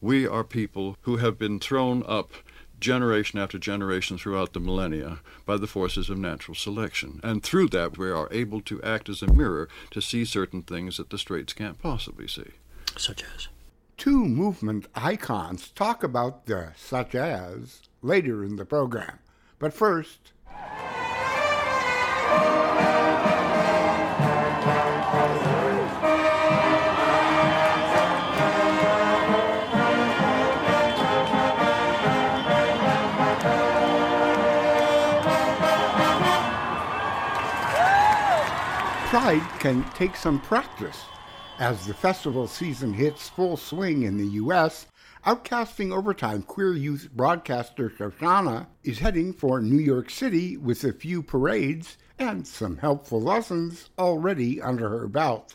We 0.00 0.26
are 0.26 0.44
people 0.44 0.96
who 1.02 1.16
have 1.18 1.38
been 1.38 1.58
thrown 1.58 2.02
up 2.06 2.32
generation 2.80 3.38
after 3.38 3.58
generation 3.58 4.18
throughout 4.18 4.52
the 4.52 4.60
millennia 4.60 5.20
by 5.46 5.56
the 5.56 5.68
forces 5.68 6.10
of 6.10 6.18
natural 6.18 6.54
selection. 6.54 7.20
And 7.22 7.42
through 7.42 7.68
that, 7.68 7.96
we 7.96 8.10
are 8.10 8.28
able 8.32 8.60
to 8.62 8.82
act 8.82 9.08
as 9.08 9.22
a 9.22 9.32
mirror 9.32 9.68
to 9.92 10.02
see 10.02 10.24
certain 10.24 10.62
things 10.62 10.96
that 10.96 11.10
the 11.10 11.18
straights 11.18 11.52
can't 11.52 11.80
possibly 11.80 12.26
see. 12.26 12.50
Such 12.96 13.22
as? 13.22 13.48
Two 13.96 14.24
movement 14.24 14.88
icons 14.94 15.70
talk 15.70 16.02
about 16.02 16.46
the 16.46 16.72
such 16.76 17.14
as 17.14 17.82
later 18.00 18.44
in 18.44 18.56
the 18.56 18.64
program. 18.64 19.18
But 19.58 19.72
first, 19.72 20.32
Pride 39.12 39.42
can 39.60 39.84
take 39.90 40.16
some 40.16 40.40
practice. 40.40 41.04
As 41.62 41.86
the 41.86 41.94
festival 41.94 42.48
season 42.48 42.92
hits 42.92 43.28
full 43.28 43.56
swing 43.56 44.02
in 44.02 44.16
the 44.16 44.26
U.S., 44.26 44.88
Outcasting 45.24 45.96
Overtime 45.96 46.42
queer 46.42 46.72
youth 46.72 47.08
broadcaster 47.14 47.88
Shoshana 47.88 48.66
is 48.82 48.98
heading 48.98 49.32
for 49.32 49.60
New 49.60 49.78
York 49.78 50.10
City 50.10 50.56
with 50.56 50.82
a 50.82 50.92
few 50.92 51.22
parades 51.22 51.98
and 52.18 52.44
some 52.44 52.78
helpful 52.78 53.20
lessons 53.20 53.90
already 53.96 54.60
under 54.60 54.88
her 54.88 55.06
belt. 55.06 55.54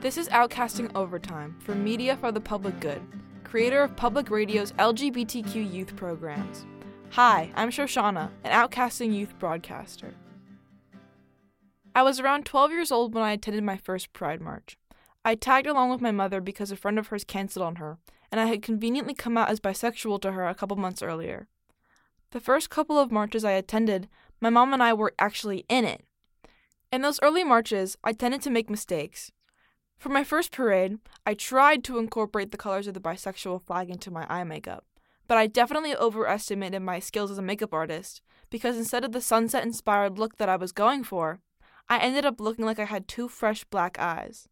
This 0.00 0.16
is 0.16 0.30
Outcasting 0.30 0.90
Overtime 0.94 1.58
for 1.60 1.74
Media 1.74 2.16
for 2.16 2.32
the 2.32 2.40
Public 2.40 2.80
Good, 2.80 3.02
creator 3.44 3.82
of 3.82 3.94
Public 3.94 4.30
Radio's 4.30 4.72
LGBTQ 4.72 5.70
youth 5.70 5.94
programs. 5.94 6.64
Hi, 7.10 7.52
I'm 7.54 7.68
Shoshana, 7.68 8.30
an 8.44 8.52
Outcasting 8.68 9.14
youth 9.14 9.38
broadcaster. 9.38 10.14
I 11.94 12.02
was 12.02 12.18
around 12.18 12.46
12 12.46 12.70
years 12.70 12.90
old 12.90 13.12
when 13.12 13.22
I 13.22 13.32
attended 13.32 13.62
my 13.62 13.76
first 13.76 14.14
Pride 14.14 14.40
March. 14.40 14.78
I 15.24 15.34
tagged 15.36 15.66
along 15.66 15.90
with 15.90 16.00
my 16.00 16.10
mother 16.10 16.40
because 16.40 16.72
a 16.72 16.76
friend 16.76 16.98
of 16.98 17.08
hers 17.08 17.24
canceled 17.24 17.64
on 17.64 17.76
her, 17.76 17.98
and 18.30 18.40
I 18.40 18.46
had 18.46 18.62
conveniently 18.62 19.14
come 19.14 19.38
out 19.38 19.50
as 19.50 19.60
bisexual 19.60 20.20
to 20.22 20.32
her 20.32 20.48
a 20.48 20.54
couple 20.54 20.76
months 20.76 21.02
earlier. 21.02 21.48
The 22.32 22.40
first 22.40 22.70
couple 22.70 22.98
of 22.98 23.12
marches 23.12 23.44
I 23.44 23.52
attended, 23.52 24.08
my 24.40 24.50
mom 24.50 24.72
and 24.72 24.82
I 24.82 24.94
were 24.94 25.14
actually 25.18 25.64
in 25.68 25.84
it. 25.84 26.04
In 26.90 27.02
those 27.02 27.20
early 27.22 27.44
marches, 27.44 27.96
I 28.02 28.12
tended 28.12 28.42
to 28.42 28.50
make 28.50 28.68
mistakes. 28.68 29.30
For 29.96 30.08
my 30.08 30.24
first 30.24 30.50
parade, 30.50 30.98
I 31.24 31.34
tried 31.34 31.84
to 31.84 31.98
incorporate 31.98 32.50
the 32.50 32.58
colors 32.58 32.88
of 32.88 32.94
the 32.94 33.00
bisexual 33.00 33.62
flag 33.62 33.90
into 33.90 34.10
my 34.10 34.26
eye 34.28 34.44
makeup, 34.44 34.84
but 35.28 35.38
I 35.38 35.46
definitely 35.46 35.94
overestimated 35.94 36.82
my 36.82 36.98
skills 36.98 37.30
as 37.30 37.38
a 37.38 37.42
makeup 37.42 37.72
artist 37.72 38.20
because 38.50 38.76
instead 38.76 39.04
of 39.04 39.12
the 39.12 39.20
sunset 39.20 39.62
inspired 39.62 40.18
look 40.18 40.38
that 40.38 40.48
I 40.48 40.56
was 40.56 40.72
going 40.72 41.04
for, 41.04 41.40
I 41.88 41.98
ended 41.98 42.24
up 42.24 42.40
looking 42.40 42.64
like 42.64 42.78
I 42.78 42.86
had 42.86 43.06
two 43.06 43.28
fresh 43.28 43.62
black 43.64 43.98
eyes. 43.98 44.48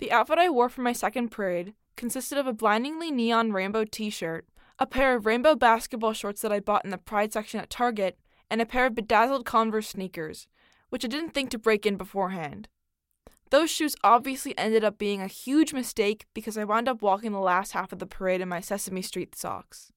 The 0.00 0.12
outfit 0.12 0.38
I 0.38 0.48
wore 0.48 0.70
for 0.70 0.80
my 0.80 0.94
second 0.94 1.28
parade 1.28 1.74
consisted 1.96 2.38
of 2.38 2.46
a 2.46 2.54
blindingly 2.54 3.10
neon 3.10 3.52
rainbow 3.52 3.84
t 3.84 4.08
shirt, 4.08 4.46
a 4.78 4.86
pair 4.86 5.14
of 5.14 5.26
rainbow 5.26 5.54
basketball 5.54 6.14
shorts 6.14 6.40
that 6.40 6.50
I 6.50 6.58
bought 6.58 6.86
in 6.86 6.90
the 6.90 6.96
Pride 6.96 7.34
section 7.34 7.60
at 7.60 7.68
Target, 7.68 8.18
and 8.50 8.62
a 8.62 8.66
pair 8.66 8.86
of 8.86 8.94
bedazzled 8.94 9.44
Converse 9.44 9.90
sneakers, 9.90 10.48
which 10.88 11.04
I 11.04 11.08
didn't 11.08 11.34
think 11.34 11.50
to 11.50 11.58
break 11.58 11.84
in 11.84 11.98
beforehand. 11.98 12.68
Those 13.50 13.70
shoes 13.70 13.94
obviously 14.02 14.56
ended 14.56 14.84
up 14.84 14.96
being 14.96 15.20
a 15.20 15.26
huge 15.26 15.74
mistake 15.74 16.24
because 16.32 16.56
I 16.56 16.64
wound 16.64 16.88
up 16.88 17.02
walking 17.02 17.32
the 17.32 17.38
last 17.38 17.72
half 17.72 17.92
of 17.92 17.98
the 17.98 18.06
parade 18.06 18.40
in 18.40 18.48
my 18.48 18.60
Sesame 18.60 19.02
Street 19.02 19.36
socks. 19.36 19.92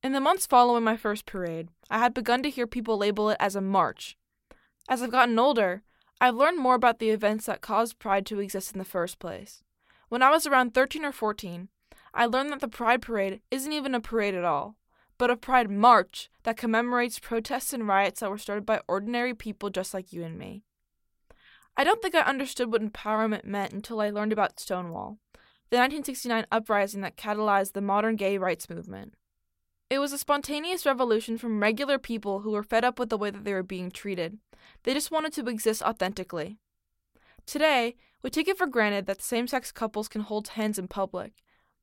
In 0.00 0.12
the 0.12 0.20
months 0.20 0.46
following 0.46 0.84
my 0.84 0.96
first 0.96 1.26
parade, 1.26 1.70
I 1.90 1.98
had 1.98 2.14
begun 2.14 2.44
to 2.44 2.50
hear 2.50 2.68
people 2.68 2.96
label 2.96 3.30
it 3.30 3.36
as 3.40 3.56
a 3.56 3.60
march. 3.60 4.16
As 4.88 5.02
I've 5.02 5.10
gotten 5.10 5.38
older, 5.40 5.82
I've 6.22 6.36
learned 6.36 6.58
more 6.58 6.74
about 6.74 6.98
the 6.98 7.10
events 7.10 7.46
that 7.46 7.62
caused 7.62 7.98
Pride 7.98 8.26
to 8.26 8.40
exist 8.40 8.72
in 8.72 8.78
the 8.78 8.84
first 8.84 9.18
place. 9.18 9.62
When 10.10 10.22
I 10.22 10.30
was 10.30 10.46
around 10.46 10.74
13 10.74 11.04
or 11.04 11.12
14, 11.12 11.68
I 12.12 12.26
learned 12.26 12.50
that 12.50 12.60
the 12.60 12.68
Pride 12.68 13.00
Parade 13.00 13.40
isn't 13.50 13.72
even 13.72 13.94
a 13.94 14.00
parade 14.00 14.34
at 14.34 14.44
all, 14.44 14.76
but 15.16 15.30
a 15.30 15.36
Pride 15.36 15.70
March 15.70 16.28
that 16.42 16.58
commemorates 16.58 17.18
protests 17.18 17.72
and 17.72 17.88
riots 17.88 18.20
that 18.20 18.28
were 18.28 18.36
started 18.36 18.66
by 18.66 18.82
ordinary 18.86 19.32
people 19.32 19.70
just 19.70 19.94
like 19.94 20.12
you 20.12 20.22
and 20.22 20.38
me. 20.38 20.62
I 21.76 21.84
don't 21.84 22.02
think 22.02 22.14
I 22.14 22.20
understood 22.20 22.70
what 22.70 22.82
empowerment 22.82 23.44
meant 23.44 23.72
until 23.72 24.00
I 24.00 24.10
learned 24.10 24.32
about 24.32 24.60
Stonewall, 24.60 25.18
the 25.70 25.78
1969 25.78 26.46
uprising 26.52 27.00
that 27.00 27.16
catalyzed 27.16 27.72
the 27.72 27.80
modern 27.80 28.16
gay 28.16 28.36
rights 28.36 28.68
movement. 28.68 29.14
It 29.90 29.98
was 29.98 30.12
a 30.12 30.18
spontaneous 30.18 30.86
revolution 30.86 31.36
from 31.36 31.60
regular 31.60 31.98
people 31.98 32.40
who 32.40 32.52
were 32.52 32.62
fed 32.62 32.84
up 32.84 33.00
with 33.00 33.10
the 33.10 33.18
way 33.18 33.30
that 33.30 33.42
they 33.42 33.52
were 33.52 33.64
being 33.64 33.90
treated. 33.90 34.38
They 34.84 34.94
just 34.94 35.10
wanted 35.10 35.32
to 35.32 35.48
exist 35.48 35.82
authentically. 35.82 36.58
Today, 37.44 37.96
we 38.22 38.30
take 38.30 38.46
it 38.46 38.56
for 38.56 38.68
granted 38.68 39.06
that 39.06 39.20
same 39.20 39.48
sex 39.48 39.72
couples 39.72 40.06
can 40.06 40.20
hold 40.20 40.48
hands 40.48 40.78
in 40.78 40.86
public, 40.86 41.32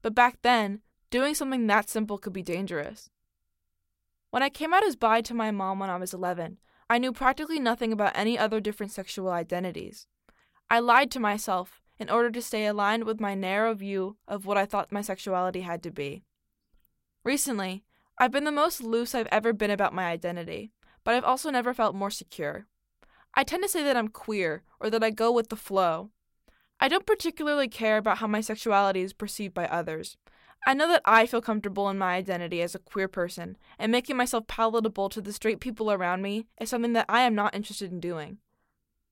but 0.01 0.15
back 0.15 0.37
then, 0.41 0.79
doing 1.09 1.35
something 1.35 1.67
that 1.67 1.89
simple 1.89 2.17
could 2.17 2.31
be 2.31 2.41
dangerous. 2.41 3.09
When 4.29 4.41
I 4.41 4.49
came 4.49 4.73
out 4.73 4.85
as 4.85 4.95
bi 4.95 5.19
to 5.21 5.33
my 5.33 5.51
mom 5.51 5.79
when 5.79 5.89
I 5.89 5.97
was 5.97 6.13
11, 6.13 6.59
I 6.89 6.99
knew 6.99 7.11
practically 7.11 7.59
nothing 7.59 7.91
about 7.91 8.15
any 8.15 8.39
other 8.39 8.61
different 8.61 8.93
sexual 8.93 9.29
identities. 9.29 10.07
I 10.69 10.79
lied 10.79 11.11
to 11.11 11.19
myself 11.19 11.81
in 11.99 12.09
order 12.09 12.31
to 12.31 12.41
stay 12.41 12.67
aligned 12.67 13.03
with 13.03 13.19
my 13.19 13.35
narrow 13.35 13.73
view 13.73 14.15
of 14.29 14.45
what 14.45 14.55
I 14.55 14.65
thought 14.65 14.93
my 14.93 15.01
sexuality 15.01 15.61
had 15.61 15.83
to 15.83 15.91
be. 15.91 16.23
Recently, 17.25 17.83
I've 18.19 18.31
been 18.31 18.45
the 18.45 18.51
most 18.51 18.81
loose 18.81 19.13
I've 19.13 19.27
ever 19.31 19.53
been 19.53 19.69
about 19.69 19.93
my 19.93 20.05
identity, 20.05 20.71
but 21.03 21.13
I've 21.13 21.23
also 21.23 21.51
never 21.51 21.73
felt 21.73 21.95
more 21.95 22.09
secure. 22.09 22.65
I 23.35 23.43
tend 23.43 23.61
to 23.61 23.69
say 23.69 23.83
that 23.83 23.95
I'm 23.95 24.07
queer 24.07 24.63
or 24.79 24.89
that 24.89 25.03
I 25.03 25.11
go 25.11 25.31
with 25.31 25.49
the 25.49 25.55
flow. 25.55 26.09
I 26.79 26.87
don't 26.87 27.05
particularly 27.05 27.67
care 27.67 27.97
about 27.97 28.17
how 28.17 28.25
my 28.25 28.41
sexuality 28.41 29.01
is 29.01 29.13
perceived 29.13 29.53
by 29.53 29.67
others. 29.67 30.17
I 30.65 30.73
know 30.73 30.87
that 30.87 31.03
I 31.05 31.27
feel 31.27 31.41
comfortable 31.41 31.89
in 31.89 31.99
my 31.99 32.15
identity 32.15 32.63
as 32.63 32.73
a 32.73 32.79
queer 32.79 33.07
person, 33.07 33.55
and 33.77 33.91
making 33.91 34.17
myself 34.17 34.47
palatable 34.47 35.09
to 35.09 35.21
the 35.21 35.31
straight 35.31 35.59
people 35.59 35.91
around 35.91 36.23
me 36.23 36.47
is 36.59 36.69
something 36.69 36.93
that 36.93 37.05
I 37.07 37.21
am 37.21 37.35
not 37.35 37.53
interested 37.55 37.91
in 37.91 37.99
doing. 37.99 38.39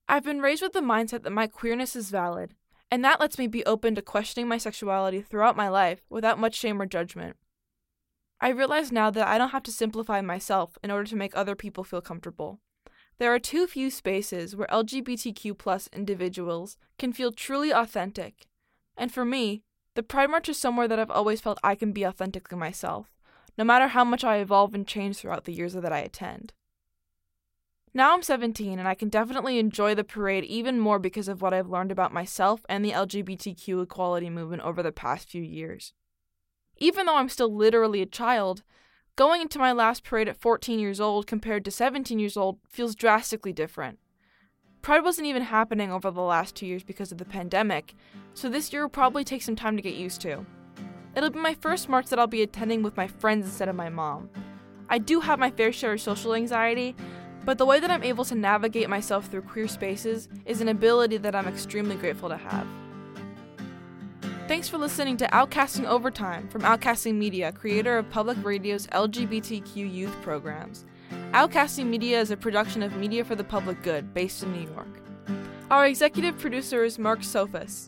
I've 0.09 0.23
been 0.23 0.41
raised 0.41 0.63
with 0.63 0.73
the 0.73 0.81
mindset 0.81 1.21
that 1.23 1.31
my 1.31 1.45
queerness 1.45 1.95
is 1.95 2.09
valid, 2.09 2.55
and 2.89 3.05
that 3.05 3.19
lets 3.19 3.37
me 3.37 3.45
be 3.45 3.65
open 3.65 3.93
to 3.95 4.01
questioning 4.01 4.47
my 4.47 4.57
sexuality 4.57 5.21
throughout 5.21 5.55
my 5.55 5.69
life 5.69 6.01
without 6.09 6.39
much 6.39 6.55
shame 6.55 6.81
or 6.81 6.87
judgment. 6.87 7.35
I 8.45 8.49
realize 8.49 8.91
now 8.91 9.09
that 9.09 9.27
I 9.27 9.39
don't 9.39 9.49
have 9.49 9.63
to 9.63 9.71
simplify 9.71 10.21
myself 10.21 10.77
in 10.83 10.91
order 10.91 11.05
to 11.05 11.15
make 11.15 11.35
other 11.35 11.55
people 11.55 11.83
feel 11.83 11.99
comfortable. 11.99 12.59
There 13.17 13.33
are 13.33 13.39
too 13.39 13.65
few 13.65 13.89
spaces 13.89 14.55
where 14.55 14.67
LGBTQ 14.67 15.91
individuals 15.91 16.77
can 16.99 17.11
feel 17.11 17.31
truly 17.31 17.71
authentic. 17.71 18.45
And 18.95 19.11
for 19.11 19.25
me, 19.25 19.63
the 19.95 20.03
Pride 20.03 20.29
March 20.29 20.47
is 20.47 20.59
somewhere 20.59 20.87
that 20.87 20.99
I've 20.99 21.09
always 21.09 21.41
felt 21.41 21.57
I 21.63 21.73
can 21.73 21.91
be 21.91 22.05
authentically 22.05 22.55
myself, 22.55 23.07
no 23.57 23.63
matter 23.63 23.87
how 23.87 24.03
much 24.03 24.23
I 24.23 24.37
evolve 24.37 24.75
and 24.75 24.85
change 24.85 25.17
throughout 25.17 25.45
the 25.45 25.53
years 25.53 25.73
that 25.73 25.91
I 25.91 26.01
attend. 26.01 26.53
Now 27.95 28.13
I'm 28.13 28.21
17 28.21 28.77
and 28.77 28.87
I 28.87 28.93
can 28.93 29.09
definitely 29.09 29.57
enjoy 29.57 29.95
the 29.95 30.03
parade 30.03 30.43
even 30.43 30.79
more 30.79 30.99
because 30.99 31.27
of 31.27 31.41
what 31.41 31.55
I've 31.55 31.71
learned 31.71 31.91
about 31.91 32.13
myself 32.13 32.63
and 32.69 32.85
the 32.85 32.91
LGBTQ 32.91 33.81
equality 33.81 34.29
movement 34.29 34.61
over 34.61 34.83
the 34.83 34.91
past 34.91 35.31
few 35.31 35.41
years. 35.41 35.93
Even 36.77 37.05
though 37.05 37.15
I'm 37.15 37.29
still 37.29 37.53
literally 37.53 38.01
a 38.01 38.05
child, 38.05 38.63
going 39.15 39.41
into 39.41 39.59
my 39.59 39.71
last 39.71 40.03
parade 40.03 40.27
at 40.27 40.37
14 40.37 40.79
years 40.79 40.99
old 40.99 41.27
compared 41.27 41.63
to 41.65 41.71
17 41.71 42.19
years 42.19 42.35
old 42.35 42.59
feels 42.67 42.95
drastically 42.95 43.53
different. 43.53 43.99
Pride 44.81 45.03
wasn't 45.03 45.27
even 45.27 45.41
happening 45.41 45.91
over 45.91 46.11
the 46.11 46.21
last 46.21 46.55
two 46.55 46.67
years 46.67 46.83
because 46.83 47.11
of 47.11 47.17
the 47.17 47.25
pandemic, 47.25 47.95
so 48.33 48.49
this 48.49 48.71
year 48.71 48.83
will 48.83 48.89
probably 48.89 49.23
take 49.23 49.41
some 49.41 49.55
time 49.55 49.75
to 49.77 49.81
get 49.81 49.95
used 49.95 50.21
to. 50.21 50.45
It'll 51.15 51.29
be 51.29 51.39
my 51.39 51.55
first 51.55 51.89
march 51.89 52.07
that 52.07 52.19
I'll 52.19 52.27
be 52.27 52.43
attending 52.43 52.83
with 52.83 52.97
my 52.97 53.07
friends 53.07 53.45
instead 53.45 53.69
of 53.69 53.75
my 53.75 53.89
mom. 53.89 54.29
I 54.89 54.97
do 54.97 55.21
have 55.21 55.39
my 55.39 55.49
fair 55.49 55.71
share 55.71 55.93
of 55.93 56.01
social 56.01 56.35
anxiety, 56.35 56.95
but 57.45 57.57
the 57.57 57.65
way 57.65 57.79
that 57.79 57.89
I'm 57.89 58.03
able 58.03 58.25
to 58.25 58.35
navigate 58.35 58.89
myself 58.89 59.27
through 59.27 59.43
queer 59.43 59.67
spaces 59.67 60.27
is 60.45 60.61
an 60.61 60.67
ability 60.67 61.17
that 61.17 61.35
I'm 61.35 61.47
extremely 61.47 61.95
grateful 61.95 62.29
to 62.29 62.37
have. 62.37 62.67
Thanks 64.47 64.69
for 64.69 64.77
listening 64.77 65.17
to 65.17 65.27
Outcasting 65.29 65.85
Overtime 65.85 66.47
from 66.49 66.61
Outcasting 66.61 67.15
Media, 67.15 67.51
creator 67.51 67.97
of 67.97 68.07
Public 68.11 68.37
Radio's 68.45 68.85
LGBTQ 68.87 69.91
youth 69.91 70.15
programs. 70.21 70.85
Outcasting 71.31 71.87
Media 71.87 72.21
is 72.21 72.29
a 72.29 72.37
production 72.37 72.83
of 72.83 72.95
Media 72.95 73.25
for 73.25 73.33
the 73.33 73.43
Public 73.43 73.81
Good 73.81 74.13
based 74.13 74.43
in 74.43 74.53
New 74.53 74.71
York. 74.71 75.01
Our 75.71 75.87
executive 75.87 76.37
producer 76.37 76.83
is 76.83 76.99
Mark 76.99 77.23
Sophus. 77.23 77.87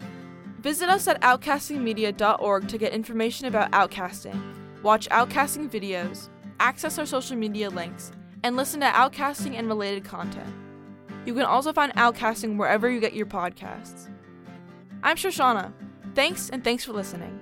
Visit 0.62 0.90
us 0.90 1.08
at 1.08 1.22
outcastingmedia.org 1.22 2.68
to 2.68 2.78
get 2.80 2.92
information 2.92 3.46
about 3.46 3.70
outcasting, 3.70 4.42
watch 4.82 5.08
outcasting 5.10 5.70
videos, 5.70 6.30
access 6.60 6.98
our 6.98 7.06
social 7.06 7.38
media 7.38 7.70
links, 7.70 8.12
and 8.42 8.56
listen 8.56 8.80
to 8.80 8.88
outcasting 8.88 9.54
and 9.54 9.68
related 9.68 10.04
content. 10.04 10.52
You 11.24 11.36
can 11.36 11.44
also 11.44 11.72
find 11.72 11.94
outcasting 11.94 12.58
wherever 12.58 12.90
you 12.90 13.00
get 13.00 13.14
your 13.14 13.28
podcasts. 13.28 14.10
I'm 15.04 15.18
Shoshana. 15.18 15.72
Thanks, 16.18 16.50
and 16.50 16.64
thanks 16.64 16.84
for 16.84 16.94
listening. 16.94 17.40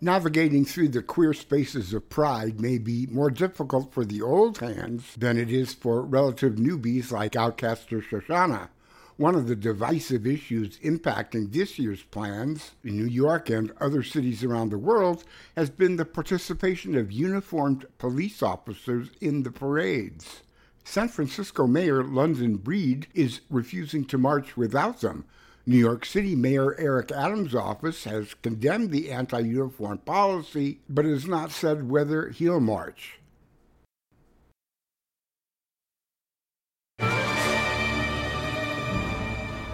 Navigating 0.00 0.64
through 0.64 0.90
the 0.90 1.02
queer 1.02 1.34
spaces 1.34 1.92
of 1.92 2.08
pride 2.08 2.60
may 2.60 2.78
be 2.78 3.08
more 3.10 3.30
difficult 3.32 3.92
for 3.92 4.04
the 4.04 4.22
old 4.22 4.58
hands 4.58 5.16
than 5.16 5.36
it 5.36 5.50
is 5.50 5.74
for 5.74 6.02
relative 6.02 6.52
newbies 6.52 7.10
like 7.10 7.32
Outcaster 7.32 8.00
Shoshana. 8.00 8.68
One 9.16 9.34
of 9.34 9.48
the 9.48 9.56
divisive 9.56 10.24
issues 10.24 10.78
impacting 10.78 11.50
this 11.50 11.80
year's 11.80 12.04
plans 12.04 12.76
in 12.84 12.96
New 12.96 13.08
York 13.08 13.50
and 13.50 13.72
other 13.80 14.04
cities 14.04 14.44
around 14.44 14.70
the 14.70 14.78
world 14.78 15.24
has 15.56 15.68
been 15.68 15.96
the 15.96 16.04
participation 16.04 16.96
of 16.96 17.10
uniformed 17.10 17.86
police 17.98 18.40
officers 18.40 19.08
in 19.20 19.42
the 19.42 19.50
parades. 19.50 20.42
San 20.84 21.08
Francisco 21.08 21.66
Mayor 21.66 22.04
London 22.04 22.54
Breed 22.54 23.08
is 23.14 23.40
refusing 23.50 24.04
to 24.04 24.16
march 24.16 24.56
without 24.56 25.00
them, 25.00 25.24
New 25.64 25.78
York 25.78 26.04
City 26.04 26.34
Mayor 26.34 26.78
Eric 26.78 27.12
Adams' 27.12 27.54
office 27.54 28.02
has 28.04 28.34
condemned 28.34 28.90
the 28.90 29.12
anti 29.12 29.38
uniform 29.38 29.98
policy, 29.98 30.80
but 30.88 31.04
has 31.04 31.26
not 31.26 31.52
said 31.52 31.88
whether 31.88 32.30
he'll 32.30 32.58
march. 32.58 33.20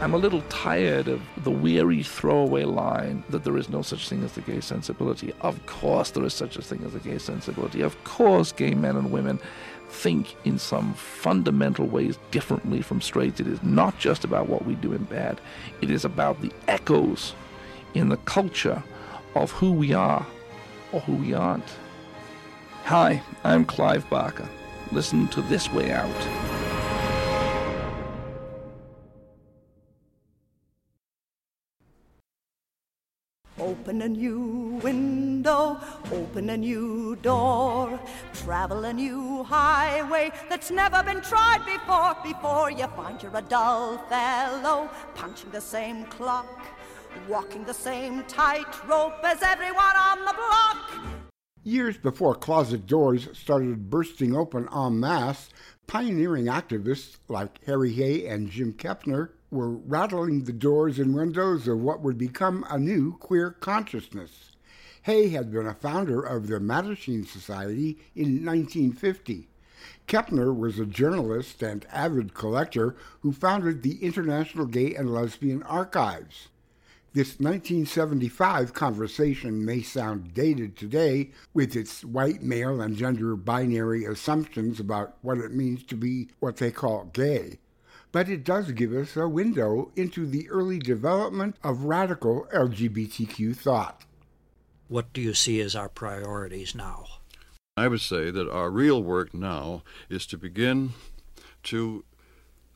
I'm 0.01 0.15
a 0.15 0.19
little 0.19 0.43
tired 0.43 1.09
of 1.09 1.21
the 1.43 1.51
weary 1.51 2.03
throwaway 2.03 2.63
line 2.65 3.25
that 3.31 3.43
there 3.43 3.57
is 3.57 3.69
no 3.69 3.83
such 3.83 4.09
thing 4.09 4.23
as 4.23 4.33
the 4.33 4.43
gay 4.43 4.61
sensibility. 4.61 5.33
Of 5.41 5.65
course, 5.67 6.13
there 6.13 6.25
is 6.25 6.35
such 6.35 6.57
a 6.57 6.63
thing 6.63 6.85
as 6.85 6.95
a 6.95 7.01
gay 7.01 7.19
sensibility. 7.19 7.81
Of 7.81 8.03
course, 8.05 8.53
gay 8.53 8.75
men 8.75 8.97
and 8.97 9.11
women 9.11 9.41
think 9.89 10.37
in 10.45 10.59
some 10.59 10.95
fundamental 10.95 11.87
ways 11.87 12.19
differently 12.31 12.83
from 12.83 13.01
straights. 13.01 13.41
It 13.41 13.47
is 13.47 13.63
not 13.63 13.99
just 13.99 14.25
about 14.25 14.49
what 14.49 14.65
we 14.65 14.75
do 14.77 14.93
in 14.93 15.05
bed, 15.05 15.41
it 15.81 15.91
is 15.91 16.05
about 16.05 16.41
the 16.41 16.53
echoes 16.67 17.35
in 17.95 18.09
the 18.09 18.17
culture 18.19 18.83
of 19.35 19.51
who 19.53 19.73
we 19.73 19.93
are 19.93 20.27
or 20.93 21.01
who 21.01 21.15
we 21.15 21.35
aren't. 21.35 21.69
Hi, 22.85 23.23
I'm 23.45 23.65
Clive 23.65 24.09
Barker. 24.09 24.49
Listen 24.93 25.29
to 25.29 25.43
This 25.43 25.71
Way 25.73 25.93
Out. 25.93 26.58
Open 33.69 34.01
a 34.01 34.09
new 34.09 34.81
window, 34.83 35.79
open 36.11 36.49
a 36.49 36.57
new 36.57 37.17
door, 37.17 38.01
travel 38.33 38.87
a 38.87 38.95
new 38.95 39.43
highway 39.43 40.33
that's 40.49 40.71
never 40.71 41.03
been 41.03 41.21
tried 41.21 41.63
before. 41.67 42.17
Before 42.25 42.71
you 42.71 42.87
find 42.97 43.23
you're 43.23 43.37
a 43.37 43.43
dull 43.43 43.99
fellow, 44.09 44.89
punching 45.15 45.51
the 45.51 45.61
same 45.61 46.07
clock, 46.07 46.67
walking 47.29 47.63
the 47.65 47.75
same 47.75 48.25
tightrope 48.25 49.23
as 49.23 49.43
everyone 49.43 49.97
on 49.97 50.25
the 50.25 50.33
block. 50.33 50.91
Years 51.63 51.99
before 51.99 52.35
closet 52.35 52.87
doors 52.87 53.29
started 53.35 53.91
bursting 53.91 54.35
open 54.35 54.67
en 54.75 54.99
masse, 54.99 55.51
pioneering 55.87 56.47
activists 56.47 57.19
like 57.29 57.63
Harry 57.67 57.93
Hay 57.93 58.27
and 58.29 58.49
Jim 58.49 58.73
Kepner 58.73 59.29
were 59.51 59.71
rattling 59.71 60.45
the 60.45 60.53
doors 60.53 60.99
and 60.99 61.15
windows 61.15 61.67
of 61.67 61.81
what 61.81 62.03
would 62.03 62.19
become 62.19 62.65
a 62.69 62.79
new 62.79 63.17
queer 63.17 63.51
consciousness. 63.51 64.53
Hay 65.03 65.29
had 65.31 65.51
been 65.51 65.67
a 65.67 65.75
founder 65.75 66.21
of 66.21 66.49
the 66.49 66.61
Mattachine 66.61 67.27
Society 67.27 67.99
in 68.15 68.45
1950. 68.45 69.49
Kepner 70.07 70.55
was 70.55 70.79
a 70.79 70.85
journalist 70.85 71.63
and 71.63 71.87
avid 71.91 72.35
collector 72.35 72.95
who 73.21 73.33
founded 73.33 73.83
the 73.83 74.05
International 74.05 74.67
Gay 74.67 74.95
and 74.95 75.13
Lesbian 75.15 75.63
Archives. 75.63 76.49
This 77.15 77.39
1975 77.39 78.75
conversation 78.75 79.65
may 79.65 79.81
sound 79.81 80.35
dated 80.35 80.77
today 80.77 81.31
with 81.55 81.75
its 81.75 82.05
white 82.05 82.43
male 82.43 82.83
and 82.83 82.97
gender 82.97 83.35
binary 83.35 84.05
assumptions 84.05 84.79
about 84.79 85.17
what 85.23 85.39
it 85.39 85.53
means 85.53 85.85
to 85.85 85.95
be 85.95 86.29
what 86.39 86.59
they 86.59 86.71
call 86.71 87.07
gay 87.07 87.59
but 88.13 88.29
it 88.29 88.45
does 88.45 88.73
give 88.73 88.93
us 88.93 89.17
a 89.17 89.29
window 89.29 89.91
into 89.97 90.27
the 90.27 90.49
early 90.51 90.79
development 90.79 91.57
of 91.63 91.85
radical 91.85 92.47
LGBTQ 92.55 93.57
thought. 93.57 94.03
What 94.89 95.13
do 95.13 95.21
you 95.21 95.35
see 95.35 95.61
as 95.61 95.77
our 95.77 95.89
priorities 95.89 96.75
now? 96.75 97.05
I 97.77 97.89
would 97.89 98.01
say 98.01 98.31
that 98.31 98.51
our 98.51 98.71
real 98.71 99.03
work 99.03 99.35
now 99.35 99.83
is 100.09 100.27
to 100.27 100.39
begin 100.39 100.95
to 101.65 102.05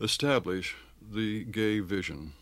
establish 0.00 0.76
the 1.00 1.44
gay 1.44 1.80
vision 1.80 2.34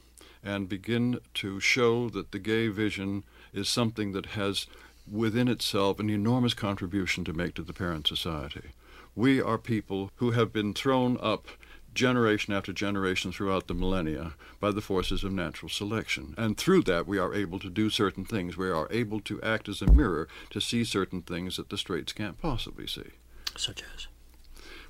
and 0.42 0.68
begin 0.68 1.20
to 1.35 1.61
show 1.61 2.09
that 2.11 2.33
the 2.33 2.38
gay 2.38 2.68
vision 2.68 3.24
is 3.53 3.68
something 3.68 4.12
that 4.12 4.26
has 4.26 4.66
within 5.11 5.48
itself 5.48 5.98
an 5.98 6.11
enormous 6.11 6.55
contribution 6.55 7.24
to 7.24 7.33
make 7.33 7.55
to 7.55 7.62
the 7.62 7.72
parent 7.72 8.07
society. 8.07 8.70
We 9.14 9.40
are 9.40 9.59
people 9.59 10.11
who 10.16 10.33
have 10.33 10.53
been 10.53 10.72
thrown 10.72 11.18
up 11.20 11.48
generation 11.94 12.55
after 12.55 12.72
generation 12.72 13.33
throughout 13.33 13.66
the 13.66 13.74
millennia 13.74 14.35
by 14.61 14.70
the 14.70 14.81
forces 14.81 15.24
of 15.24 15.33
natural 15.33 15.68
selection. 15.68 16.35
And 16.38 16.57
through 16.57 16.83
that, 16.83 17.07
we 17.07 17.18
are 17.18 17.35
able 17.35 17.59
to 17.59 17.70
do 17.70 17.90
certain 17.90 18.24
things. 18.24 18.57
We 18.57 18.70
are 18.70 18.88
able 18.90 19.20
to 19.20 19.42
act 19.42 19.68
as 19.68 19.83
a 19.83 19.92
mirror 19.92 20.29
to 20.50 20.61
see 20.61 20.85
certain 20.85 21.22
things 21.22 21.57
that 21.57 21.68
the 21.68 21.79
straights 21.79 22.12
can't 22.12 22.40
possibly 22.40 22.87
see. 22.87 23.11
Such 23.57 23.83
as? 23.94 24.07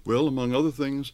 Well, 0.05 0.27
among 0.27 0.55
other 0.55 0.71
things, 0.71 1.13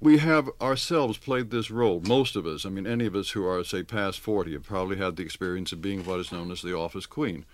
we 0.00 0.18
have 0.18 0.50
ourselves 0.60 1.16
played 1.16 1.50
this 1.50 1.70
role. 1.70 2.02
Most 2.06 2.34
of 2.34 2.46
us, 2.46 2.66
I 2.66 2.70
mean, 2.70 2.86
any 2.86 3.06
of 3.06 3.14
us 3.14 3.30
who 3.30 3.46
are, 3.46 3.62
say, 3.62 3.82
past 3.82 4.18
40, 4.18 4.52
have 4.54 4.64
probably 4.64 4.96
had 4.96 5.16
the 5.16 5.22
experience 5.22 5.72
of 5.72 5.80
being 5.80 6.04
what 6.04 6.20
is 6.20 6.32
known 6.32 6.50
as 6.50 6.62
the 6.62 6.76
office 6.76 7.06
queen. 7.06 7.44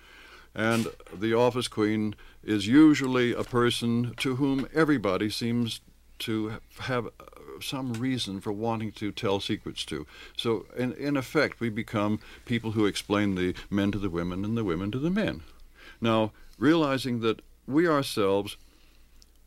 And 0.55 0.89
the 1.15 1.35
office 1.35 1.69
queen 1.69 2.15
is 2.43 2.67
usually 2.67 3.33
a 3.33 3.45
person 3.45 4.15
to 4.17 4.37
whom 4.37 4.67
everybody 4.75 5.29
seems 5.29 5.81
to 6.21 6.61
have 6.81 7.07
uh, 7.07 7.11
some 7.61 7.93
reason 7.95 8.41
for 8.41 8.53
wanting 8.53 8.93
to 8.93 9.13
tell 9.13 9.41
secrets 9.41 9.85
to. 9.87 10.07
So, 10.37 10.67
in, 10.77 10.93
in 10.95 11.17
effect, 11.17 11.61
we 11.61 11.71
become 11.71 12.21
people 12.45 12.73
who 12.73 12.87
explain 12.87 13.35
the 13.35 13.55
men 13.71 13.93
to 13.93 13.99
the 13.99 14.11
women 14.11 14.45
and 14.45 14.57
the 14.57 14.65
women 14.65 14.91
to 14.93 14.99
the 14.99 15.11
men. 15.11 15.43
Now, 16.01 16.33
realizing 16.59 17.21
that 17.21 17.43
we 17.67 17.87
ourselves 17.87 18.57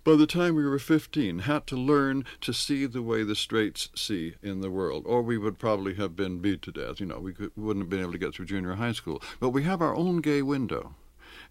by 0.03 0.15
the 0.15 0.25
time 0.25 0.55
we 0.55 0.65
were 0.65 0.79
15, 0.79 1.39
had 1.39 1.67
to 1.67 1.75
learn 1.75 2.25
to 2.41 2.53
see 2.53 2.85
the 2.87 3.03
way 3.03 3.23
the 3.23 3.35
straights 3.35 3.89
see 3.95 4.33
in 4.41 4.61
the 4.61 4.71
world, 4.71 5.03
or 5.05 5.21
we 5.21 5.37
would 5.37 5.59
probably 5.59 5.93
have 5.95 6.15
been 6.15 6.39
beat 6.39 6.63
to 6.63 6.71
death. 6.71 6.99
You 6.99 7.05
know, 7.05 7.19
we, 7.19 7.33
could, 7.33 7.51
we 7.55 7.63
wouldn't 7.63 7.83
have 7.83 7.89
been 7.89 8.01
able 8.01 8.13
to 8.13 8.17
get 8.17 8.33
through 8.33 8.45
junior 8.45 8.73
high 8.75 8.93
school. 8.93 9.21
But 9.39 9.49
we 9.49 9.63
have 9.63 9.81
our 9.81 9.95
own 9.95 10.17
gay 10.17 10.41
window. 10.41 10.95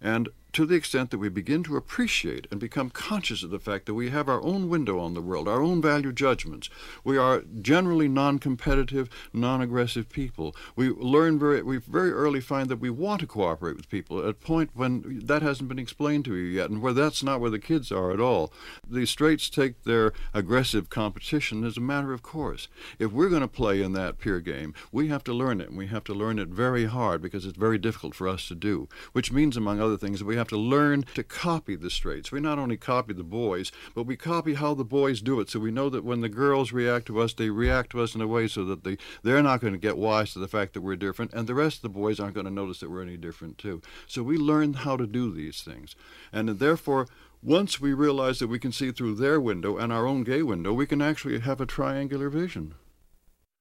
And 0.01 0.29
to 0.53 0.65
the 0.65 0.75
extent 0.75 1.11
that 1.11 1.17
we 1.17 1.29
begin 1.29 1.63
to 1.63 1.77
appreciate 1.77 2.47
and 2.51 2.59
become 2.59 2.89
conscious 2.89 3.43
of 3.43 3.49
the 3.49 3.59
fact 3.59 3.85
that 3.85 3.93
we 3.93 4.09
have 4.09 4.27
our 4.27 4.41
own 4.43 4.69
window 4.69 4.99
on 4.99 5.13
the 5.13 5.21
world, 5.21 5.47
our 5.47 5.61
own 5.61 5.81
value 5.81 6.11
judgments. 6.11 6.69
We 7.03 7.17
are 7.17 7.43
generally 7.61 8.07
non-competitive, 8.07 9.09
non-aggressive 9.33 10.09
people. 10.09 10.55
We 10.75 10.89
learn 10.89 11.39
very, 11.39 11.61
we 11.61 11.77
very 11.77 12.11
early 12.11 12.41
find 12.41 12.69
that 12.69 12.79
we 12.79 12.89
want 12.89 13.21
to 13.21 13.27
cooperate 13.27 13.77
with 13.77 13.89
people 13.89 14.19
at 14.19 14.29
a 14.29 14.33
point 14.33 14.71
when 14.73 15.21
that 15.25 15.41
hasn't 15.41 15.69
been 15.69 15.79
explained 15.79 16.25
to 16.25 16.35
you 16.35 16.43
yet, 16.43 16.69
and 16.69 16.81
where 16.81 16.93
that's 16.93 17.23
not 17.23 17.39
where 17.39 17.49
the 17.49 17.59
kids 17.59 17.91
are 17.91 18.11
at 18.11 18.19
all. 18.19 18.51
The 18.87 19.05
straights 19.05 19.49
take 19.49 19.83
their 19.83 20.11
aggressive 20.33 20.89
competition 20.89 21.63
as 21.63 21.77
a 21.77 21.81
matter 21.81 22.13
of 22.13 22.23
course. 22.23 22.67
If 22.99 23.11
we're 23.11 23.29
going 23.29 23.41
to 23.41 23.47
play 23.47 23.81
in 23.81 23.93
that 23.93 24.19
peer 24.19 24.39
game, 24.39 24.73
we 24.91 25.07
have 25.07 25.23
to 25.25 25.33
learn 25.33 25.61
it, 25.61 25.69
and 25.69 25.77
we 25.77 25.87
have 25.87 26.03
to 26.05 26.13
learn 26.13 26.39
it 26.39 26.49
very 26.49 26.85
hard 26.85 27.21
because 27.21 27.45
it's 27.45 27.57
very 27.57 27.77
difficult 27.77 28.15
for 28.15 28.27
us 28.27 28.47
to 28.49 28.55
do, 28.55 28.89
which 29.13 29.31
means, 29.31 29.55
among 29.55 29.79
other 29.79 29.97
things, 29.97 30.23
we 30.23 30.40
have 30.41 30.49
to 30.49 30.57
learn 30.57 31.03
to 31.13 31.23
copy 31.23 31.75
the 31.75 31.89
straights. 31.89 32.31
We 32.31 32.39
not 32.39 32.57
only 32.57 32.75
copy 32.75 33.13
the 33.13 33.23
boys, 33.23 33.71
but 33.93 34.03
we 34.03 34.17
copy 34.17 34.55
how 34.55 34.73
the 34.73 34.83
boys 34.83 35.21
do 35.21 35.39
it. 35.39 35.49
So 35.49 35.59
we 35.59 35.71
know 35.71 35.89
that 35.89 36.03
when 36.03 36.21
the 36.21 36.29
girls 36.29 36.71
react 36.71 37.05
to 37.07 37.19
us, 37.19 37.33
they 37.33 37.49
react 37.49 37.91
to 37.91 38.01
us 38.01 38.15
in 38.15 38.21
a 38.21 38.27
way 38.27 38.47
so 38.47 38.65
that 38.65 38.83
they, 38.83 38.97
they're 39.21 39.43
not 39.43 39.61
going 39.61 39.73
to 39.73 39.79
get 39.79 39.97
wise 39.97 40.33
to 40.33 40.39
the 40.39 40.47
fact 40.47 40.73
that 40.73 40.81
we're 40.81 40.95
different, 40.95 41.33
and 41.33 41.47
the 41.47 41.55
rest 41.55 41.77
of 41.77 41.81
the 41.83 41.89
boys 41.89 42.19
aren't 42.19 42.33
going 42.33 42.45
to 42.45 42.51
notice 42.51 42.79
that 42.79 42.89
we're 42.89 43.03
any 43.03 43.17
different 43.17 43.57
too. 43.57 43.81
So 44.07 44.23
we 44.23 44.37
learn 44.37 44.73
how 44.73 44.97
to 44.97 45.05
do 45.05 45.31
these 45.31 45.61
things. 45.61 45.95
And 46.33 46.49
therefore, 46.49 47.07
once 47.43 47.79
we 47.79 47.93
realize 47.93 48.39
that 48.39 48.47
we 48.47 48.59
can 48.59 48.71
see 48.71 48.91
through 48.91 49.15
their 49.15 49.39
window 49.39 49.77
and 49.77 49.93
our 49.93 50.07
own 50.07 50.23
gay 50.23 50.41
window, 50.41 50.73
we 50.73 50.87
can 50.87 51.01
actually 51.01 51.39
have 51.39 51.61
a 51.61 51.65
triangular 51.65 52.29
vision. 52.29 52.73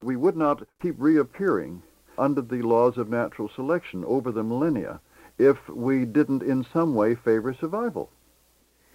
We 0.03 0.17
would 0.17 0.37
not 0.37 0.67
keep 0.81 0.95
reappearing 0.99 1.83
under 2.17 2.41
the 2.41 2.63
laws 2.63 2.97
of 2.97 3.09
natural 3.09 3.51
selection 3.55 4.05
over 4.05 4.33
the 4.33 4.43
millennia 4.43 5.01
if 5.41 5.69
we 5.71 6.05
didn't 6.05 6.43
in 6.43 6.67
some 6.73 6.95
way 6.95 7.15
favor 7.15 7.55
survival. 7.55 8.11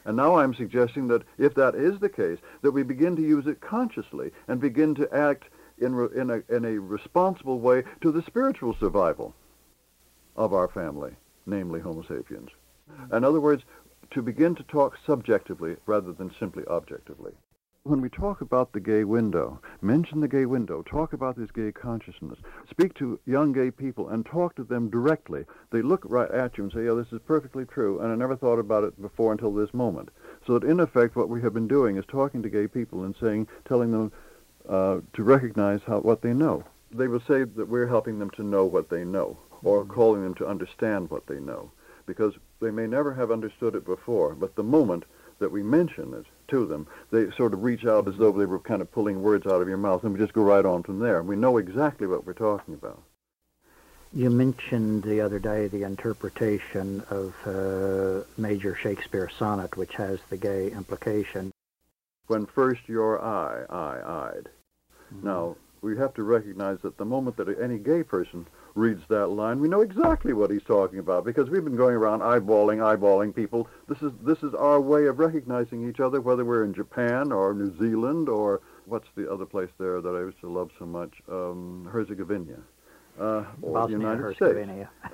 And 0.06 0.16
now 0.16 0.38
I'm 0.38 0.54
suggesting 0.54 1.08
that 1.08 1.24
if 1.40 1.56
that 1.56 1.74
is 1.74 2.00
the 2.00 2.10
case, 2.10 2.38
that 2.62 2.72
we 2.72 2.84
begin 2.84 3.16
to 3.16 3.22
use 3.24 3.48
it 3.48 3.60
consciously 3.60 4.32
and 4.48 4.62
begin 4.62 4.94
to 4.96 5.12
act 5.12 5.46
in, 5.80 5.96
re, 5.96 6.08
in, 6.16 6.30
a, 6.30 6.44
in 6.56 6.64
a 6.64 6.80
responsible 6.80 7.60
way 7.60 7.84
to 8.02 8.12
the 8.12 8.22
spiritual 8.22 8.76
survival 8.80 9.34
of 10.36 10.54
our 10.54 10.68
family, 10.68 11.16
namely 11.48 11.80
Homo 11.80 12.04
sapiens. 12.04 12.52
In 13.12 13.24
other 13.24 13.42
words, 13.42 13.64
to 14.12 14.22
begin 14.22 14.54
to 14.56 14.64
talk 14.64 14.98
subjectively 15.04 15.78
rather 15.88 16.14
than 16.14 16.32
simply 16.40 16.64
objectively 16.68 17.34
when 17.86 18.02
we 18.02 18.10
talk 18.10 18.42
about 18.42 18.74
the 18.74 18.80
gay 18.80 19.04
window, 19.04 19.62
mention 19.80 20.20
the 20.20 20.28
gay 20.28 20.48
window, 20.48 20.82
talk 20.82 21.14
about 21.14 21.38
this 21.38 21.52
gay 21.52 21.72
consciousness, 21.72 22.40
speak 22.68 22.96
to 22.96 23.20
young 23.28 23.54
gay 23.54 23.70
people 23.70 24.10
and 24.10 24.26
talk 24.26 24.56
to 24.56 24.64
them 24.64 24.90
directly. 24.90 25.46
They 25.72 25.84
look 25.84 26.02
right 26.04 26.32
at 26.32 26.58
you 26.58 26.64
and 26.64 26.74
say, 26.74 26.86
yeah, 26.86 26.96
this 26.96 27.14
is 27.14 27.20
perfectly 27.28 27.64
true, 27.64 28.00
and 28.00 28.12
I 28.12 28.16
never 28.16 28.36
thought 28.36 28.58
about 28.58 28.86
it 28.86 29.00
before 29.00 29.32
until 29.32 29.54
this 29.54 29.72
moment. 29.72 30.10
So 30.48 30.58
that 30.58 30.68
in 30.68 30.80
effect 30.80 31.16
what 31.16 31.30
we 31.30 31.44
have 31.44 31.54
been 31.54 31.68
doing 31.68 31.98
is 31.98 32.06
talking 32.08 32.42
to 32.42 32.50
gay 32.50 32.68
people 32.68 33.04
and 33.04 33.16
saying, 33.22 33.48
telling 33.66 33.92
them 33.92 34.12
uh, 34.68 35.02
to 35.14 35.24
recognize 35.24 35.82
how, 35.86 36.00
what 36.00 36.24
they 36.24 36.34
know. 36.34 36.64
They 36.92 37.08
will 37.08 37.20
say 37.20 37.44
that 37.44 37.70
we're 37.70 37.86
helping 37.86 38.18
them 38.18 38.32
to 38.32 38.42
know 38.42 38.66
what 38.66 38.90
they 38.90 39.06
know, 39.06 39.38
or 39.64 39.84
mm-hmm. 39.84 39.94
calling 39.94 40.24
them 40.24 40.34
to 40.36 40.48
understand 40.48 41.12
what 41.12 41.28
they 41.28 41.40
know, 41.40 41.70
because 42.08 42.34
they 42.62 42.72
may 42.72 42.88
never 42.88 43.14
have 43.14 43.30
understood 43.30 43.76
it 43.76 43.86
before, 43.86 44.34
but 44.34 44.56
the 44.56 44.64
moment 44.64 45.04
that 45.38 45.52
we 45.52 45.62
mention 45.62 46.16
it 46.16 46.26
to 46.50 46.66
them, 46.66 46.88
they 47.12 47.32
sort 47.32 47.54
of 47.54 47.64
reach 47.64 47.86
out 47.86 48.08
as 48.08 48.18
though 48.18 48.32
they 48.32 48.46
were 48.46 48.60
kind 48.60 48.82
of 48.82 48.92
pulling 48.92 49.22
words 49.22 49.46
out 49.46 49.62
of 49.62 49.68
your 49.68 49.78
mouth, 49.78 50.04
and 50.04 50.14
we 50.14 50.20
just 50.20 50.34
go 50.34 50.42
right 50.42 50.66
on 50.66 50.84
from 50.84 51.00
there. 51.00 51.22
We 51.24 51.36
know 51.36 51.58
exactly 51.58 52.08
what 52.08 52.26
we're 52.26 52.34
talking 52.34 52.74
about. 52.74 53.02
You 54.14 54.30
mentioned 54.30 55.04
the 55.04 55.20
other 55.22 55.40
day 55.40 55.68
the 55.68 55.84
interpretation 55.84 57.04
of 57.10 57.36
uh, 57.46 58.26
Major 58.38 58.76
Shakespeare 58.76 59.30
sonnet, 59.38 59.76
which 59.76 59.94
has 59.96 60.20
the 60.30 60.38
gay 60.38 60.72
implication. 60.72 61.52
When 62.28 62.46
first 62.46 62.88
your 62.88 63.22
eye, 63.22 63.66
I 63.70 64.30
eyed. 64.30 64.50
Mm-hmm. 65.14 65.28
Now, 65.28 65.58
we 65.82 65.98
have 65.98 66.14
to 66.14 66.24
recognize 66.24 66.80
that 66.82 66.98
the 66.98 67.06
moment 67.06 67.38
that 67.38 67.60
any 67.60 67.78
gay 67.78 68.04
person 68.04 68.48
reads 68.76 69.02
that 69.08 69.28
line, 69.28 69.60
we 69.60 69.70
know 69.70 69.82
exactly 69.82 70.34
what 70.34 70.52
he's 70.52 70.64
talking 70.64 71.00
about 71.00 71.24
because 71.24 71.50
we've 71.50 71.64
been 71.64 71.78
going 71.78 71.96
around 71.96 72.20
eyeballing, 72.20 72.78
eyeballing 72.78 73.34
people. 73.34 73.68
This 73.88 74.02
is 74.02 74.12
this 74.22 74.44
is 74.44 74.54
our 74.54 74.80
way 74.80 75.08
of 75.08 75.20
recognizing 75.20 75.88
each 75.90 76.00
other, 76.00 76.22
whether 76.22 76.46
we're 76.46 76.66
in 76.66 76.74
Japan 76.74 77.32
or 77.32 77.54
New 77.54 77.76
Zealand 77.80 78.30
or 78.30 78.62
what's 78.86 79.08
the 79.16 79.32
other 79.32 79.46
place 79.46 79.70
there 79.80 80.02
that 80.02 80.10
I 80.10 80.20
used 80.20 80.40
to 80.42 80.50
love 80.50 80.70
so 80.78 80.86
much, 80.86 81.14
um, 81.30 81.90
Herzegovina 81.92 82.58
uh, 83.20 83.44
or 83.62 83.88
the 83.88 83.94
United 83.94 84.36
States. 84.36 84.70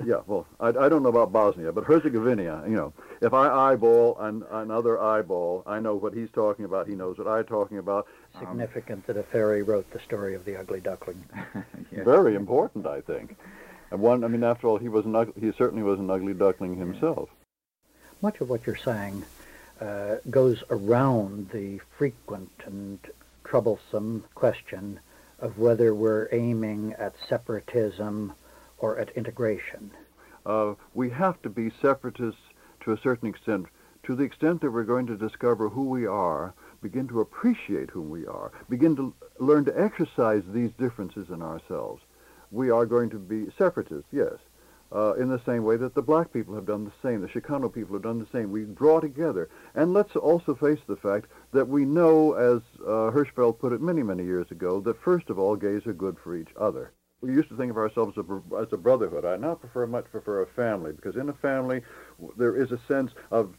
yeah, 0.06 0.22
well, 0.26 0.48
I, 0.60 0.70
I 0.70 0.90
don't 0.90 1.04
know 1.04 1.10
about 1.10 1.32
Bosnia, 1.32 1.72
but 1.72 1.84
Herzegovina, 1.84 2.64
you 2.68 2.76
know, 2.76 2.94
if 3.22 3.34
I 3.34 3.72
eyeball 3.72 4.18
an, 4.20 4.44
another 4.52 5.00
eyeball, 5.00 5.64
I 5.68 5.80
know 5.80 5.96
what 5.96 6.14
he's 6.14 6.30
talking 6.32 6.66
about. 6.66 6.88
He 6.88 6.96
knows 6.96 7.18
what 7.18 7.28
I'm 7.28 7.46
talking 7.46 7.78
about. 7.78 8.08
Significant 8.40 9.00
um, 9.00 9.04
that 9.08 9.18
a 9.18 9.24
fairy 9.24 9.62
wrote 9.62 9.90
the 9.92 10.00
story 10.00 10.34
of 10.34 10.46
the 10.46 10.56
ugly 10.58 10.80
duckling. 10.80 11.24
yes. 11.92 12.06
Very 12.06 12.36
important, 12.36 12.88
I 12.88 13.02
think. 13.02 13.38
And 13.92 14.00
one, 14.00 14.24
I 14.24 14.28
mean, 14.28 14.44
after 14.44 14.68
all, 14.68 14.78
he 14.78 14.90
was 14.90 15.06
an 15.06 15.16
ugly, 15.16 15.34
he 15.40 15.52
certainly 15.58 15.84
was 15.84 16.00
an 16.00 16.10
ugly 16.10 16.34
duckling 16.34 16.78
himself. 16.78 17.30
Much 18.22 18.40
of 18.42 18.50
what 18.50 18.66
you're 18.66 18.76
saying 18.76 19.24
uh, 19.80 20.16
goes 20.30 20.64
around 20.70 21.50
the 21.50 21.80
frequent 21.98 22.52
and 22.66 23.00
troublesome 23.44 24.24
question 24.34 25.00
of 25.41 25.58
whether 25.58 25.93
we're 25.93 26.30
aiming 26.32 26.93
at 26.93 27.13
separatism 27.27 28.34
or 28.77 28.97
at 28.97 29.10
integration? 29.12 29.91
Uh, 30.45 30.73
we 30.93 31.10
have 31.10 31.41
to 31.41 31.49
be 31.49 31.71
separatists 31.82 32.41
to 32.82 32.93
a 32.93 32.97
certain 32.97 33.27
extent. 33.27 33.65
To 34.04 34.15
the 34.15 34.23
extent 34.23 34.62
that 34.62 34.71
we're 34.71 34.84
going 34.84 35.08
to 35.08 35.17
discover 35.17 35.69
who 35.69 35.89
we 35.89 36.06
are, 36.06 36.54
begin 36.82 37.08
to 37.10 37.21
appreciate 37.21 37.89
who 37.91 38.01
we 38.01 38.25
are, 38.25 38.51
begin 38.69 38.95
to 38.95 39.13
learn 39.39 39.65
to 39.65 39.80
exercise 39.80 40.43
these 40.47 40.71
differences 40.80 41.30
in 41.30 41.41
ourselves, 41.41 42.01
we 42.51 42.69
are 42.69 42.86
going 42.86 43.10
to 43.12 43.19
be 43.19 43.51
separatists, 43.58 44.10
yes 44.12 44.38
uh, 44.93 45.13
in 45.13 45.30
the 45.30 45.41
same 45.45 45.63
way 45.63 45.77
that 45.77 45.95
the 45.95 46.01
black 46.01 46.34
people 46.34 46.54
have 46.54 46.65
done 46.65 46.84
the 46.84 46.91
same, 47.08 47.21
the 47.21 47.27
Chicano 47.27 47.73
people 47.73 47.95
have 47.95 48.04
done 48.04 48.19
the 48.19 48.38
same. 48.38 48.51
We 48.51 48.65
draw 48.65 48.99
together. 48.99 49.49
And 49.75 49.93
let's 49.93 50.15
also 50.15 50.56
face 50.56 50.80
the 50.88 50.97
fact 50.97 51.27
that 51.54 51.67
we 51.67 51.86
know, 51.86 52.34
as 52.34 52.62
uh, 52.82 53.12
Hirschfeld 53.12 53.60
put 53.60 53.73
it 53.73 53.82
many, 53.82 54.04
many 54.04 54.23
years 54.23 54.51
ago, 54.51 54.82
that 54.82 55.01
first 55.01 55.30
of 55.30 55.39
all, 55.39 55.56
gays 55.56 55.86
are 55.86 55.93
good 55.93 56.17
for 56.21 56.36
each 56.36 56.49
other. 56.60 56.91
We 57.21 57.34
used 57.34 57.49
to 57.49 57.56
think 57.56 57.69
of 57.69 57.77
ourselves 57.77 58.17
as 58.17 58.73
a, 58.73 58.77
brotherhood. 58.77 59.25
I 59.25 59.38
now 59.38 59.54
prefer 59.54 59.86
much 59.86 60.06
prefer 60.12 60.41
a 60.41 60.47
family 60.47 60.91
because 60.91 61.15
in 61.15 61.30
a 61.30 61.34
family 61.34 61.84
there 62.36 62.56
is 62.56 62.71
a 62.71 62.80
sense 62.88 63.12
of 63.30 63.54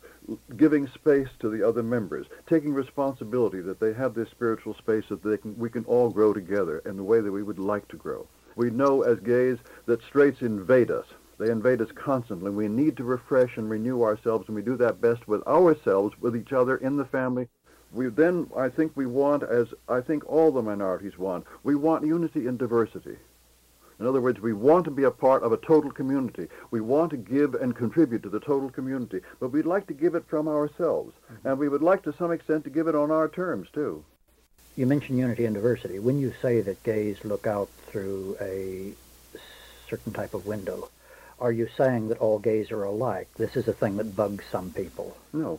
giving 0.56 0.88
space 0.88 1.28
to 1.38 1.48
the 1.48 1.66
other 1.66 1.84
members, 1.84 2.26
taking 2.48 2.74
responsibility 2.74 3.60
that 3.60 3.78
they 3.78 3.92
have 3.92 4.14
this 4.14 4.30
spiritual 4.30 4.74
space 4.74 5.04
that 5.10 5.22
they 5.22 5.36
can, 5.36 5.56
we 5.56 5.70
can 5.70 5.84
all 5.84 6.10
grow 6.10 6.32
together 6.32 6.80
in 6.86 6.96
the 6.96 7.04
way 7.04 7.20
that 7.20 7.30
we 7.30 7.44
would 7.44 7.60
like 7.60 7.86
to 7.88 7.96
grow. 7.96 8.26
We 8.56 8.70
know 8.70 9.02
as 9.02 9.20
gays 9.20 9.58
that 9.86 10.02
straights 10.02 10.42
invade 10.42 10.90
us. 10.90 11.06
They 11.38 11.50
invade 11.50 11.80
us 11.80 11.90
constantly. 11.92 12.50
We 12.50 12.68
need 12.68 12.96
to 12.98 13.04
refresh 13.04 13.56
and 13.56 13.68
renew 13.68 14.02
ourselves, 14.02 14.46
and 14.48 14.54
we 14.54 14.62
do 14.62 14.76
that 14.76 15.00
best 15.00 15.26
with 15.26 15.46
ourselves, 15.46 16.14
with 16.20 16.36
each 16.36 16.52
other, 16.52 16.76
in 16.76 16.96
the 16.96 17.04
family. 17.04 17.48
We 17.92 18.08
then, 18.08 18.48
I 18.56 18.68
think 18.68 18.92
we 18.94 19.06
want, 19.06 19.42
as 19.42 19.68
I 19.88 20.00
think 20.00 20.28
all 20.28 20.50
the 20.50 20.62
minorities 20.62 21.18
want, 21.18 21.46
we 21.62 21.74
want 21.74 22.06
unity 22.06 22.46
and 22.46 22.58
diversity. 22.58 23.16
In 24.00 24.06
other 24.06 24.20
words, 24.20 24.40
we 24.40 24.52
want 24.52 24.84
to 24.86 24.90
be 24.90 25.04
a 25.04 25.10
part 25.10 25.42
of 25.42 25.52
a 25.52 25.58
total 25.58 25.90
community. 25.90 26.48
We 26.70 26.80
want 26.80 27.10
to 27.10 27.16
give 27.16 27.54
and 27.54 27.76
contribute 27.76 28.22
to 28.24 28.30
the 28.30 28.40
total 28.40 28.70
community, 28.70 29.20
but 29.38 29.50
we'd 29.50 29.66
like 29.66 29.86
to 29.88 29.94
give 29.94 30.14
it 30.14 30.24
from 30.26 30.48
ourselves. 30.48 31.14
Mm-hmm. 31.30 31.48
And 31.48 31.58
we 31.58 31.68
would 31.68 31.82
like, 31.82 32.02
to 32.04 32.14
some 32.14 32.32
extent, 32.32 32.64
to 32.64 32.70
give 32.70 32.88
it 32.88 32.94
on 32.94 33.10
our 33.10 33.28
terms, 33.28 33.68
too. 33.72 34.04
You 34.74 34.86
mentioned 34.86 35.18
unity 35.18 35.44
and 35.44 35.54
diversity. 35.54 35.98
When 35.98 36.18
you 36.18 36.32
say 36.40 36.62
that 36.62 36.82
gays 36.82 37.24
look 37.24 37.46
out 37.46 37.68
through 37.86 38.36
a 38.40 38.94
certain 39.88 40.12
type 40.12 40.32
of 40.34 40.46
window, 40.46 40.88
are 41.42 41.50
you 41.50 41.68
saying 41.76 42.06
that 42.08 42.18
all 42.18 42.38
gays 42.38 42.70
are 42.70 42.84
alike? 42.84 43.28
This 43.36 43.56
is 43.56 43.66
a 43.66 43.72
thing 43.72 43.96
that 43.96 44.14
bugs 44.14 44.44
some 44.50 44.70
people. 44.70 45.16
No, 45.32 45.58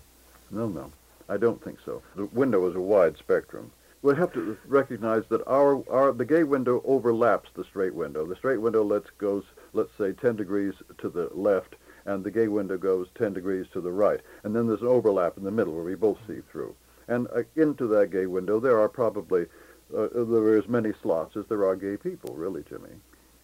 no, 0.50 0.69
no. 0.69 0.89
I 1.28 1.36
don't 1.36 1.62
think 1.62 1.80
so. 1.86 2.02
The 2.15 2.26
window 2.28 2.65
is 2.69 2.76
a 2.76 2.80
wide 2.80 3.17
spectrum. 3.17 3.69
We 4.02 4.15
have 4.15 4.32
to 4.34 4.58
recognize 4.65 5.24
that 5.28 5.46
our, 5.46 5.84
our 5.89 6.13
the 6.13 6.26
gay 6.26 6.43
window 6.43 6.82
overlaps 6.86 7.50
the 7.54 7.65
straight 7.65 7.93
window. 7.93 8.26
The 8.26 8.38
straight 8.38 8.62
window 8.62 8.82
lets 8.84 9.10
goes, 9.17 9.43
let's 9.74 9.91
say, 9.98 10.13
10 10.13 10.38
degrees 10.38 10.74
to 11.00 11.10
the 11.10 11.30
left, 11.34 11.76
and 12.06 12.24
the 12.24 12.32
gay 12.32 12.48
window 12.48 12.78
goes 12.78 13.08
10 13.15 13.34
degrees 13.34 13.65
to 13.74 13.82
the 13.82 13.91
right. 13.91 14.22
And 14.43 14.56
then 14.56 14.67
there's 14.67 14.82
an 14.82 14.88
overlap 14.88 15.38
in 15.38 15.43
the 15.43 15.52
middle 15.52 15.74
where 15.74 15.84
we 15.84 15.96
both 15.96 16.19
see 16.28 16.39
through. 16.50 16.76
And 17.10 17.28
uh, 17.36 17.43
into 17.58 17.88
that 17.88 18.12
gay 18.12 18.26
window, 18.26 18.62
there 18.62 18.80
are 18.80 18.89
probably 18.89 19.48
uh, 19.93 20.08
there 20.13 20.43
are 20.43 20.58
as 20.58 20.69
many 20.69 20.93
slots 21.02 21.36
as 21.36 21.46
there 21.48 21.65
are 21.65 21.76
gay 21.76 21.98
people, 21.98 22.34
really, 22.36 22.63
Jimmy. 22.69 22.89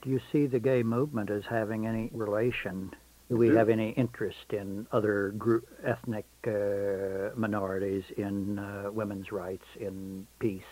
Do 0.01 0.09
you 0.09 0.21
see 0.31 0.45
the 0.45 0.59
gay 0.59 0.83
movement 0.83 1.29
as 1.29 1.43
having 1.49 1.85
any 1.85 2.09
relation? 2.13 2.91
Do 3.29 3.35
we 3.35 3.49
have 3.49 3.69
any 3.69 3.89
interest 3.91 4.53
in 4.53 4.87
other 4.91 5.29
group, 5.37 5.67
ethnic 5.83 6.25
uh, 6.47 7.35
minorities, 7.35 8.03
in 8.17 8.57
uh, 8.57 8.89
women's 8.91 9.31
rights, 9.31 9.65
in 9.79 10.25
peace, 10.39 10.63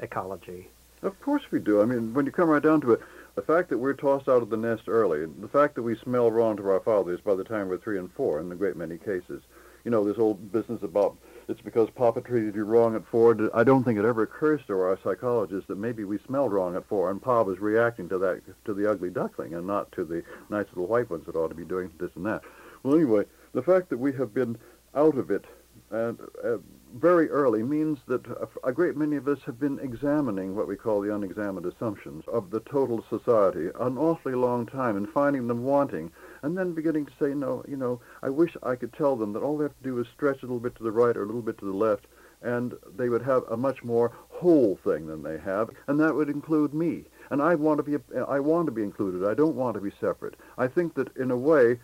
ecology? 0.00 0.70
Of 1.02 1.20
course 1.20 1.42
we 1.50 1.60
do. 1.60 1.80
I 1.80 1.84
mean, 1.84 2.12
when 2.14 2.26
you 2.26 2.32
come 2.32 2.48
right 2.48 2.62
down 2.62 2.80
to 2.82 2.92
it, 2.92 3.00
the 3.34 3.42
fact 3.42 3.68
that 3.70 3.78
we're 3.78 3.94
tossed 3.94 4.28
out 4.28 4.42
of 4.42 4.50
the 4.50 4.56
nest 4.56 4.82
early, 4.88 5.26
the 5.26 5.48
fact 5.48 5.74
that 5.76 5.82
we 5.82 5.96
smell 5.96 6.30
wrong 6.30 6.56
to 6.56 6.68
our 6.70 6.80
fathers 6.80 7.20
by 7.20 7.34
the 7.34 7.44
time 7.44 7.68
we're 7.68 7.78
three 7.78 7.98
and 7.98 8.12
four 8.12 8.40
in 8.40 8.50
a 8.50 8.56
great 8.56 8.76
many 8.76 8.98
cases, 8.98 9.42
you 9.84 9.90
know, 9.90 10.04
this 10.04 10.18
old 10.18 10.52
business 10.52 10.82
about 10.82 11.16
it's 11.50 11.60
because 11.60 11.90
Papa 11.90 12.20
treated 12.20 12.54
you 12.54 12.64
wrong 12.64 12.94
at 12.94 13.04
four. 13.06 13.36
I 13.52 13.64
don't 13.64 13.82
think 13.82 13.98
it 13.98 14.04
ever 14.04 14.22
occurs 14.22 14.60
to 14.68 14.74
our 14.74 14.98
psychologists 15.02 15.66
that 15.68 15.78
maybe 15.78 16.04
we 16.04 16.18
smelled 16.18 16.52
wrong 16.52 16.76
at 16.76 16.86
four, 16.86 17.10
and 17.10 17.20
Pa 17.20 17.42
was 17.42 17.58
reacting 17.58 18.08
to 18.10 18.18
that 18.18 18.42
to 18.64 18.72
the 18.72 18.88
ugly 18.88 19.10
duckling 19.10 19.54
and 19.54 19.66
not 19.66 19.90
to 19.92 20.04
the 20.04 20.22
nice 20.48 20.66
little 20.68 20.86
white 20.86 21.10
ones 21.10 21.26
that 21.26 21.36
ought 21.36 21.48
to 21.48 21.54
be 21.54 21.64
doing 21.64 21.90
this 21.98 22.10
and 22.14 22.24
that. 22.24 22.42
Well, 22.82 22.94
anyway, 22.94 23.24
the 23.52 23.62
fact 23.62 23.90
that 23.90 23.98
we 23.98 24.12
have 24.12 24.32
been 24.32 24.56
out 24.94 25.18
of 25.18 25.30
it 25.30 25.44
and 25.90 26.20
uh, 26.44 26.58
very 26.94 27.28
early 27.30 27.62
means 27.62 27.98
that 28.06 28.24
a 28.64 28.72
great 28.72 28.96
many 28.96 29.16
of 29.16 29.26
us 29.26 29.40
have 29.46 29.58
been 29.58 29.78
examining 29.80 30.54
what 30.54 30.68
we 30.68 30.76
call 30.76 31.00
the 31.00 31.14
unexamined 31.14 31.66
assumptions 31.66 32.24
of 32.28 32.50
the 32.50 32.60
total 32.60 33.04
society 33.08 33.70
an 33.80 33.98
awfully 33.98 34.34
long 34.34 34.66
time 34.66 34.96
and 34.96 35.08
finding 35.08 35.46
them 35.46 35.64
wanting 35.64 36.10
and 36.42 36.56
then 36.56 36.72
beginning 36.72 37.06
to 37.06 37.12
say, 37.20 37.34
no, 37.34 37.64
you 37.68 37.76
know, 37.76 38.00
I 38.22 38.30
wish 38.30 38.56
I 38.62 38.74
could 38.76 38.92
tell 38.92 39.16
them 39.16 39.32
that 39.32 39.42
all 39.42 39.58
they 39.58 39.64
have 39.64 39.76
to 39.76 39.84
do 39.84 39.98
is 39.98 40.06
stretch 40.08 40.42
a 40.42 40.46
little 40.46 40.60
bit 40.60 40.76
to 40.76 40.82
the 40.82 40.92
right 40.92 41.16
or 41.16 41.22
a 41.22 41.26
little 41.26 41.42
bit 41.42 41.58
to 41.58 41.64
the 41.64 41.76
left, 41.76 42.06
and 42.42 42.74
they 42.96 43.08
would 43.08 43.22
have 43.22 43.44
a 43.50 43.56
much 43.56 43.82
more 43.84 44.12
whole 44.28 44.78
thing 44.82 45.06
than 45.06 45.22
they 45.22 45.38
have, 45.38 45.70
and 45.86 46.00
that 46.00 46.14
would 46.14 46.28
include 46.28 46.72
me. 46.72 47.04
And 47.30 47.40
I 47.40 47.54
want 47.54 47.78
to 47.78 47.82
be, 47.82 47.96
I 48.28 48.40
want 48.40 48.66
to 48.66 48.72
be 48.72 48.82
included. 48.82 49.28
I 49.28 49.34
don't 49.34 49.56
want 49.56 49.74
to 49.74 49.80
be 49.80 49.92
separate. 50.00 50.34
I 50.58 50.66
think 50.66 50.94
that 50.94 51.16
in 51.16 51.30
a 51.30 51.36
way, 51.36 51.78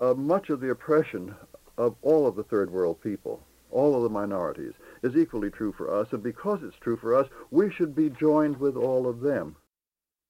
uh, 0.00 0.14
much 0.14 0.50
of 0.50 0.60
the 0.60 0.70
oppression 0.70 1.34
of 1.78 1.96
all 2.02 2.26
of 2.26 2.36
the 2.36 2.44
third 2.44 2.70
world 2.70 3.00
people, 3.00 3.40
all 3.70 3.96
of 3.96 4.02
the 4.02 4.08
minorities, 4.08 4.74
is 5.02 5.16
equally 5.16 5.50
true 5.50 5.72
for 5.72 5.92
us. 5.92 6.12
And 6.12 6.22
because 6.22 6.62
it's 6.62 6.76
true 6.80 6.96
for 6.96 7.14
us, 7.14 7.28
we 7.50 7.70
should 7.70 7.94
be 7.94 8.10
joined 8.10 8.58
with 8.58 8.76
all 8.76 9.06
of 9.08 9.20
them. 9.20 9.56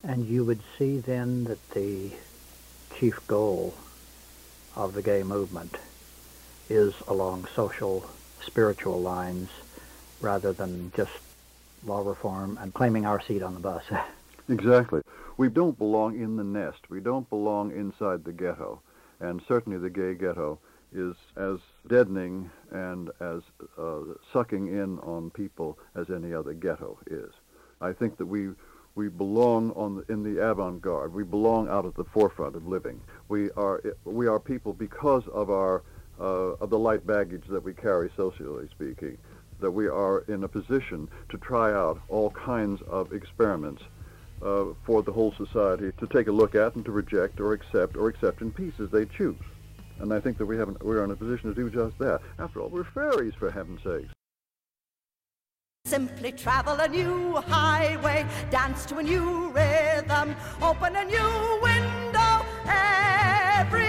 And 0.03 0.27
you 0.27 0.45
would 0.45 0.61
see 0.79 0.99
then 0.99 1.45
that 1.45 1.71
the 1.71 2.11
chief 2.99 3.27
goal 3.27 3.75
of 4.77 4.95
the 4.95 5.03
gay 5.03 5.23
movement 5.23 5.77
is 6.69 6.95
along 7.09 7.47
social, 7.55 8.09
spiritual 8.43 9.01
lines 9.01 9.49
rather 10.21 10.53
than 10.53 10.91
just 10.97 11.13
law 11.85 12.07
reform 12.07 12.59
and 12.61 12.73
claiming 12.73 13.05
our 13.05 13.21
seat 13.21 13.43
on 13.43 13.55
the 13.55 13.61
bus. 13.61 13.85
exactly. 14.49 15.03
We 15.37 15.49
don't 15.49 15.77
belong 15.77 16.19
in 16.21 16.37
the 16.37 16.45
nest. 16.45 16.89
We 16.89 17.01
don't 17.01 17.29
belong 17.29 17.73
inside 17.73 18.25
the 18.25 18.33
ghetto. 18.33 18.81
And 19.21 19.43
certainly 19.47 19.79
the 19.79 19.91
gay 19.91 20.15
ghetto 20.15 20.59
is 20.93 21.17
as 21.37 21.59
deadening 21.89 22.51
and 22.71 23.11
as 23.21 23.43
uh, 23.77 24.01
sucking 24.33 24.69
in 24.69 24.99
on 25.01 25.31
people 25.31 25.79
as 25.95 26.09
any 26.11 26.33
other 26.33 26.55
ghetto 26.55 26.99
is. 27.07 27.33
I 27.81 27.93
think 27.93 28.17
that 28.19 28.27
we 28.27 28.51
we 28.95 29.09
belong 29.09 29.71
on 29.73 30.05
in 30.09 30.23
the 30.23 30.41
avant-garde. 30.41 31.13
We 31.13 31.25
belong 31.25 31.69
out 31.69 31.85
at 31.85 31.95
the 31.95 32.05
forefront 32.05 32.55
of 32.55 32.67
living. 32.67 33.01
We 33.29 33.51
are 33.53 33.83
we 34.05 34.27
are 34.27 34.39
people 34.39 34.73
because 34.73 35.27
of 35.29 35.51
our 35.51 35.83
uh, 36.21 36.55
of 36.61 36.71
the 36.71 36.79
light 36.79 37.07
baggage 37.07 37.45
that 37.49 37.63
we 37.63 37.75
carry, 37.75 38.11
socially 38.17 38.69
speaking. 38.71 39.19
That 39.61 39.71
we 39.71 39.89
are 39.89 40.21
in 40.29 40.45
a 40.45 40.49
position 40.49 41.09
to 41.31 41.39
try 41.39 41.73
out 41.73 42.01
all 42.09 42.31
kinds 42.31 42.83
of 42.83 43.13
experiments 43.13 43.83
uh, 44.43 44.67
for 44.85 45.03
the 45.03 45.13
whole 45.13 45.33
society 45.33 45.93
to 45.99 46.07
take 46.09 46.29
a 46.29 46.33
look 46.33 46.55
at 46.55 46.75
and 46.75 46.85
to 46.85 46.93
reject 46.93 47.41
or 47.41 47.53
accept 47.53 47.97
or 47.97 48.09
accept 48.09 48.43
in 48.43 48.51
pieces 48.51 48.91
they 48.91 49.07
choose. 49.07 49.39
And 50.01 50.13
I 50.13 50.21
think 50.21 50.39
that 50.39 50.47
we 50.47 50.57
have 50.57 50.77
we're 50.83 51.05
in 51.05 51.11
a 51.11 51.17
position 51.17 51.53
to 51.53 51.55
do 51.55 51.71
just 51.71 51.99
that. 51.99 52.21
After 52.39 52.61
all, 52.61 52.69
we're 52.69 52.85
fairies, 52.85 53.35
for 53.35 53.51
heaven's 53.51 53.83
sakes. 53.83 54.14
Simply 55.87 56.33
travel 56.33 56.81
a 56.81 56.89
new 56.89 57.35
highway, 57.35 58.27
dance 58.51 58.87
to 58.87 58.97
a 58.97 59.03
new 59.03 59.51
rhythm, 59.51 60.35
open 60.63 60.97
a 60.97 61.05
new 61.05 61.61
window 61.63 62.47
every 62.67 63.83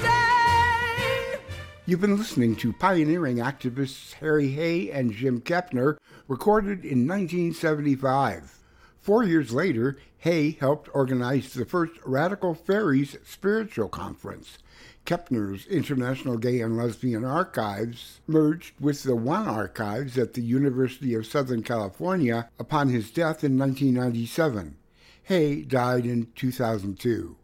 day. 0.00 1.40
You've 1.84 2.00
been 2.00 2.16
listening 2.16 2.54
to 2.56 2.72
pioneering 2.72 3.38
activists 3.38 4.12
Harry 4.12 4.50
Hay 4.50 4.92
and 4.92 5.10
Jim 5.10 5.40
Kepner, 5.40 5.96
recorded 6.28 6.84
in 6.84 7.08
1975. 7.08 8.60
Four 9.00 9.24
years 9.24 9.52
later, 9.52 9.98
Hay 10.18 10.52
helped 10.60 10.88
organize 10.94 11.52
the 11.52 11.64
first 11.64 11.94
Radical 12.06 12.54
Faeries 12.54 13.16
Spiritual 13.24 13.88
Conference. 13.88 14.58
Kepner's 15.04 15.66
International 15.66 16.36
Gay 16.36 16.60
and 16.60 16.76
Lesbian 16.76 17.24
Archives 17.24 18.20
merged 18.26 18.74
with 18.80 19.02
the 19.02 19.16
One 19.16 19.48
Archives 19.48 20.16
at 20.16 20.34
the 20.34 20.42
University 20.42 21.14
of 21.14 21.26
Southern 21.26 21.62
California 21.62 22.48
upon 22.58 22.88
his 22.88 23.10
death 23.10 23.42
in 23.42 23.58
1997. 23.58 24.76
Hay 25.24 25.62
died 25.62 26.06
in 26.06 26.28
2002. 26.34 27.36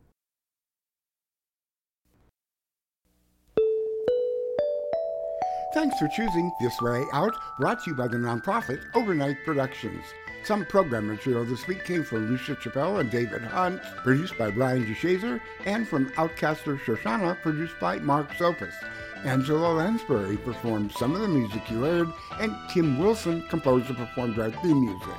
Thanks 5.76 5.98
for 5.98 6.08
choosing 6.08 6.50
This 6.58 6.80
Way 6.80 7.04
Out, 7.12 7.34
brought 7.58 7.84
to 7.84 7.90
you 7.90 7.96
by 7.96 8.08
the 8.08 8.16
nonprofit 8.16 8.80
Overnight 8.94 9.36
Productions. 9.44 10.04
Some 10.46 10.64
program 10.64 11.08
material 11.08 11.44
this 11.44 11.66
week 11.66 11.84
came 11.84 12.04
from 12.04 12.30
Lucia 12.30 12.54
Chappelle 12.54 13.00
and 13.00 13.10
David 13.10 13.42
Hunt, 13.42 13.82
produced 14.04 14.38
by 14.38 14.48
Brian 14.52 14.86
DeShazer, 14.86 15.40
and 15.64 15.88
from 15.88 16.08
Outcaster 16.10 16.78
Shoshana, 16.78 17.42
produced 17.42 17.74
by 17.80 17.98
Mark 17.98 18.30
Sopas. 18.34 18.72
Angela 19.24 19.72
Lansbury 19.72 20.36
performed 20.36 20.92
some 20.92 21.16
of 21.16 21.20
the 21.20 21.26
music 21.26 21.68
you 21.68 21.80
heard, 21.82 22.12
and 22.38 22.54
Tim 22.70 22.96
Wilson 22.96 23.42
composed 23.48 23.88
and 23.88 23.96
performed 23.96 24.38
our 24.38 24.52
theme 24.52 24.82
music. 24.82 25.16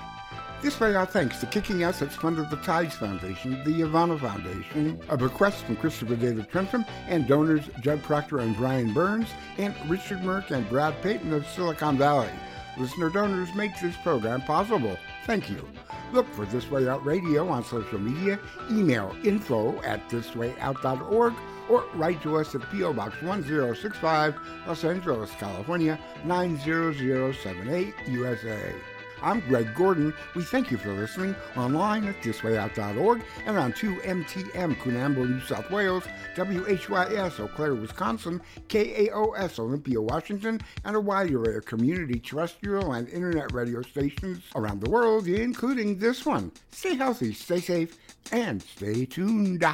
This 0.62 0.80
way, 0.80 0.96
our 0.96 1.06
thanks 1.06 1.42
to 1.42 1.46
Kicking 1.46 1.84
Assets 1.84 2.16
Fund 2.16 2.40
of 2.40 2.50
the 2.50 2.56
Tides 2.58 2.96
Foundation, 2.96 3.62
the 3.66 3.82
Ivana 3.82 4.18
Foundation, 4.18 4.98
a 5.10 5.18
bequest 5.18 5.66
from 5.66 5.76
Christopher 5.76 6.16
David 6.16 6.50
Trentham, 6.50 6.86
and 7.10 7.28
donors 7.28 7.70
Judd 7.82 8.02
Proctor 8.02 8.40
and 8.40 8.56
Brian 8.56 8.94
Burns, 8.94 9.28
and 9.58 9.76
Richard 9.90 10.20
Merck 10.20 10.52
and 10.52 10.70
Brad 10.70 11.02
Payton 11.02 11.34
of 11.34 11.46
Silicon 11.48 11.98
Valley. 11.98 12.30
Listener 12.78 13.10
donors 13.10 13.54
make 13.56 13.72
this 13.80 13.96
program 14.04 14.42
possible. 14.42 14.98
Thank 15.26 15.50
you. 15.50 15.68
Look 16.14 16.28
for 16.34 16.46
This 16.46 16.70
Way 16.70 16.88
Out 16.88 17.06
Radio 17.06 17.48
on 17.50 17.64
social 17.64 18.00
media, 18.00 18.40
email 18.72 19.16
info 19.24 19.82
at 19.82 20.08
thiswayout.org, 20.10 21.34
or 21.70 21.86
write 21.96 22.22
to 22.24 22.38
us 22.38 22.56
at 22.56 22.70
P.O. 22.72 22.94
Box 22.94 23.22
1065, 23.22 24.36
Los 24.68 24.84
Angeles, 24.84 25.32
California 25.32 26.00
90078, 26.24 27.94
USA. 28.08 28.74
I'm 29.22 29.40
Greg 29.42 29.74
Gordon. 29.74 30.14
We 30.36 30.44
thank 30.44 30.70
you 30.70 30.78
for 30.78 30.92
listening 30.94 31.36
online 31.56 32.08
at 32.08 32.22
thiswayout.org 32.22 33.24
and 33.46 33.58
on 33.58 33.74
2MTM 33.74 34.78
Coonamble, 34.78 35.28
New 35.28 35.42
South 35.42 35.70
Wales, 35.72 36.04
WHYS 36.36 37.40
Eau 37.40 37.48
Claire, 37.48 37.76
Wisconsin, 37.76 38.42
KAOS 38.70 39.60
Olympia, 39.60 40.00
Washington, 40.00 40.62
and 40.86 40.96
a 40.96 41.00
wide 41.00 41.32
array 41.32 41.56
of 41.56 41.66
community 41.66 42.20
terrestrial 42.20 42.94
and 42.94 43.10
internet 43.10 43.52
radio 43.54 43.82
stations 43.82 44.44
around 44.56 44.82
the 44.82 44.90
world, 44.90 45.28
including 45.28 45.98
this 45.98 46.26
one. 46.26 46.52
Stay 46.72 46.96
healthy, 46.96 47.34
stay 47.34 47.60
safe, 47.60 47.98
and 48.32 48.62
stay 48.62 49.06
tuned. 49.06 49.66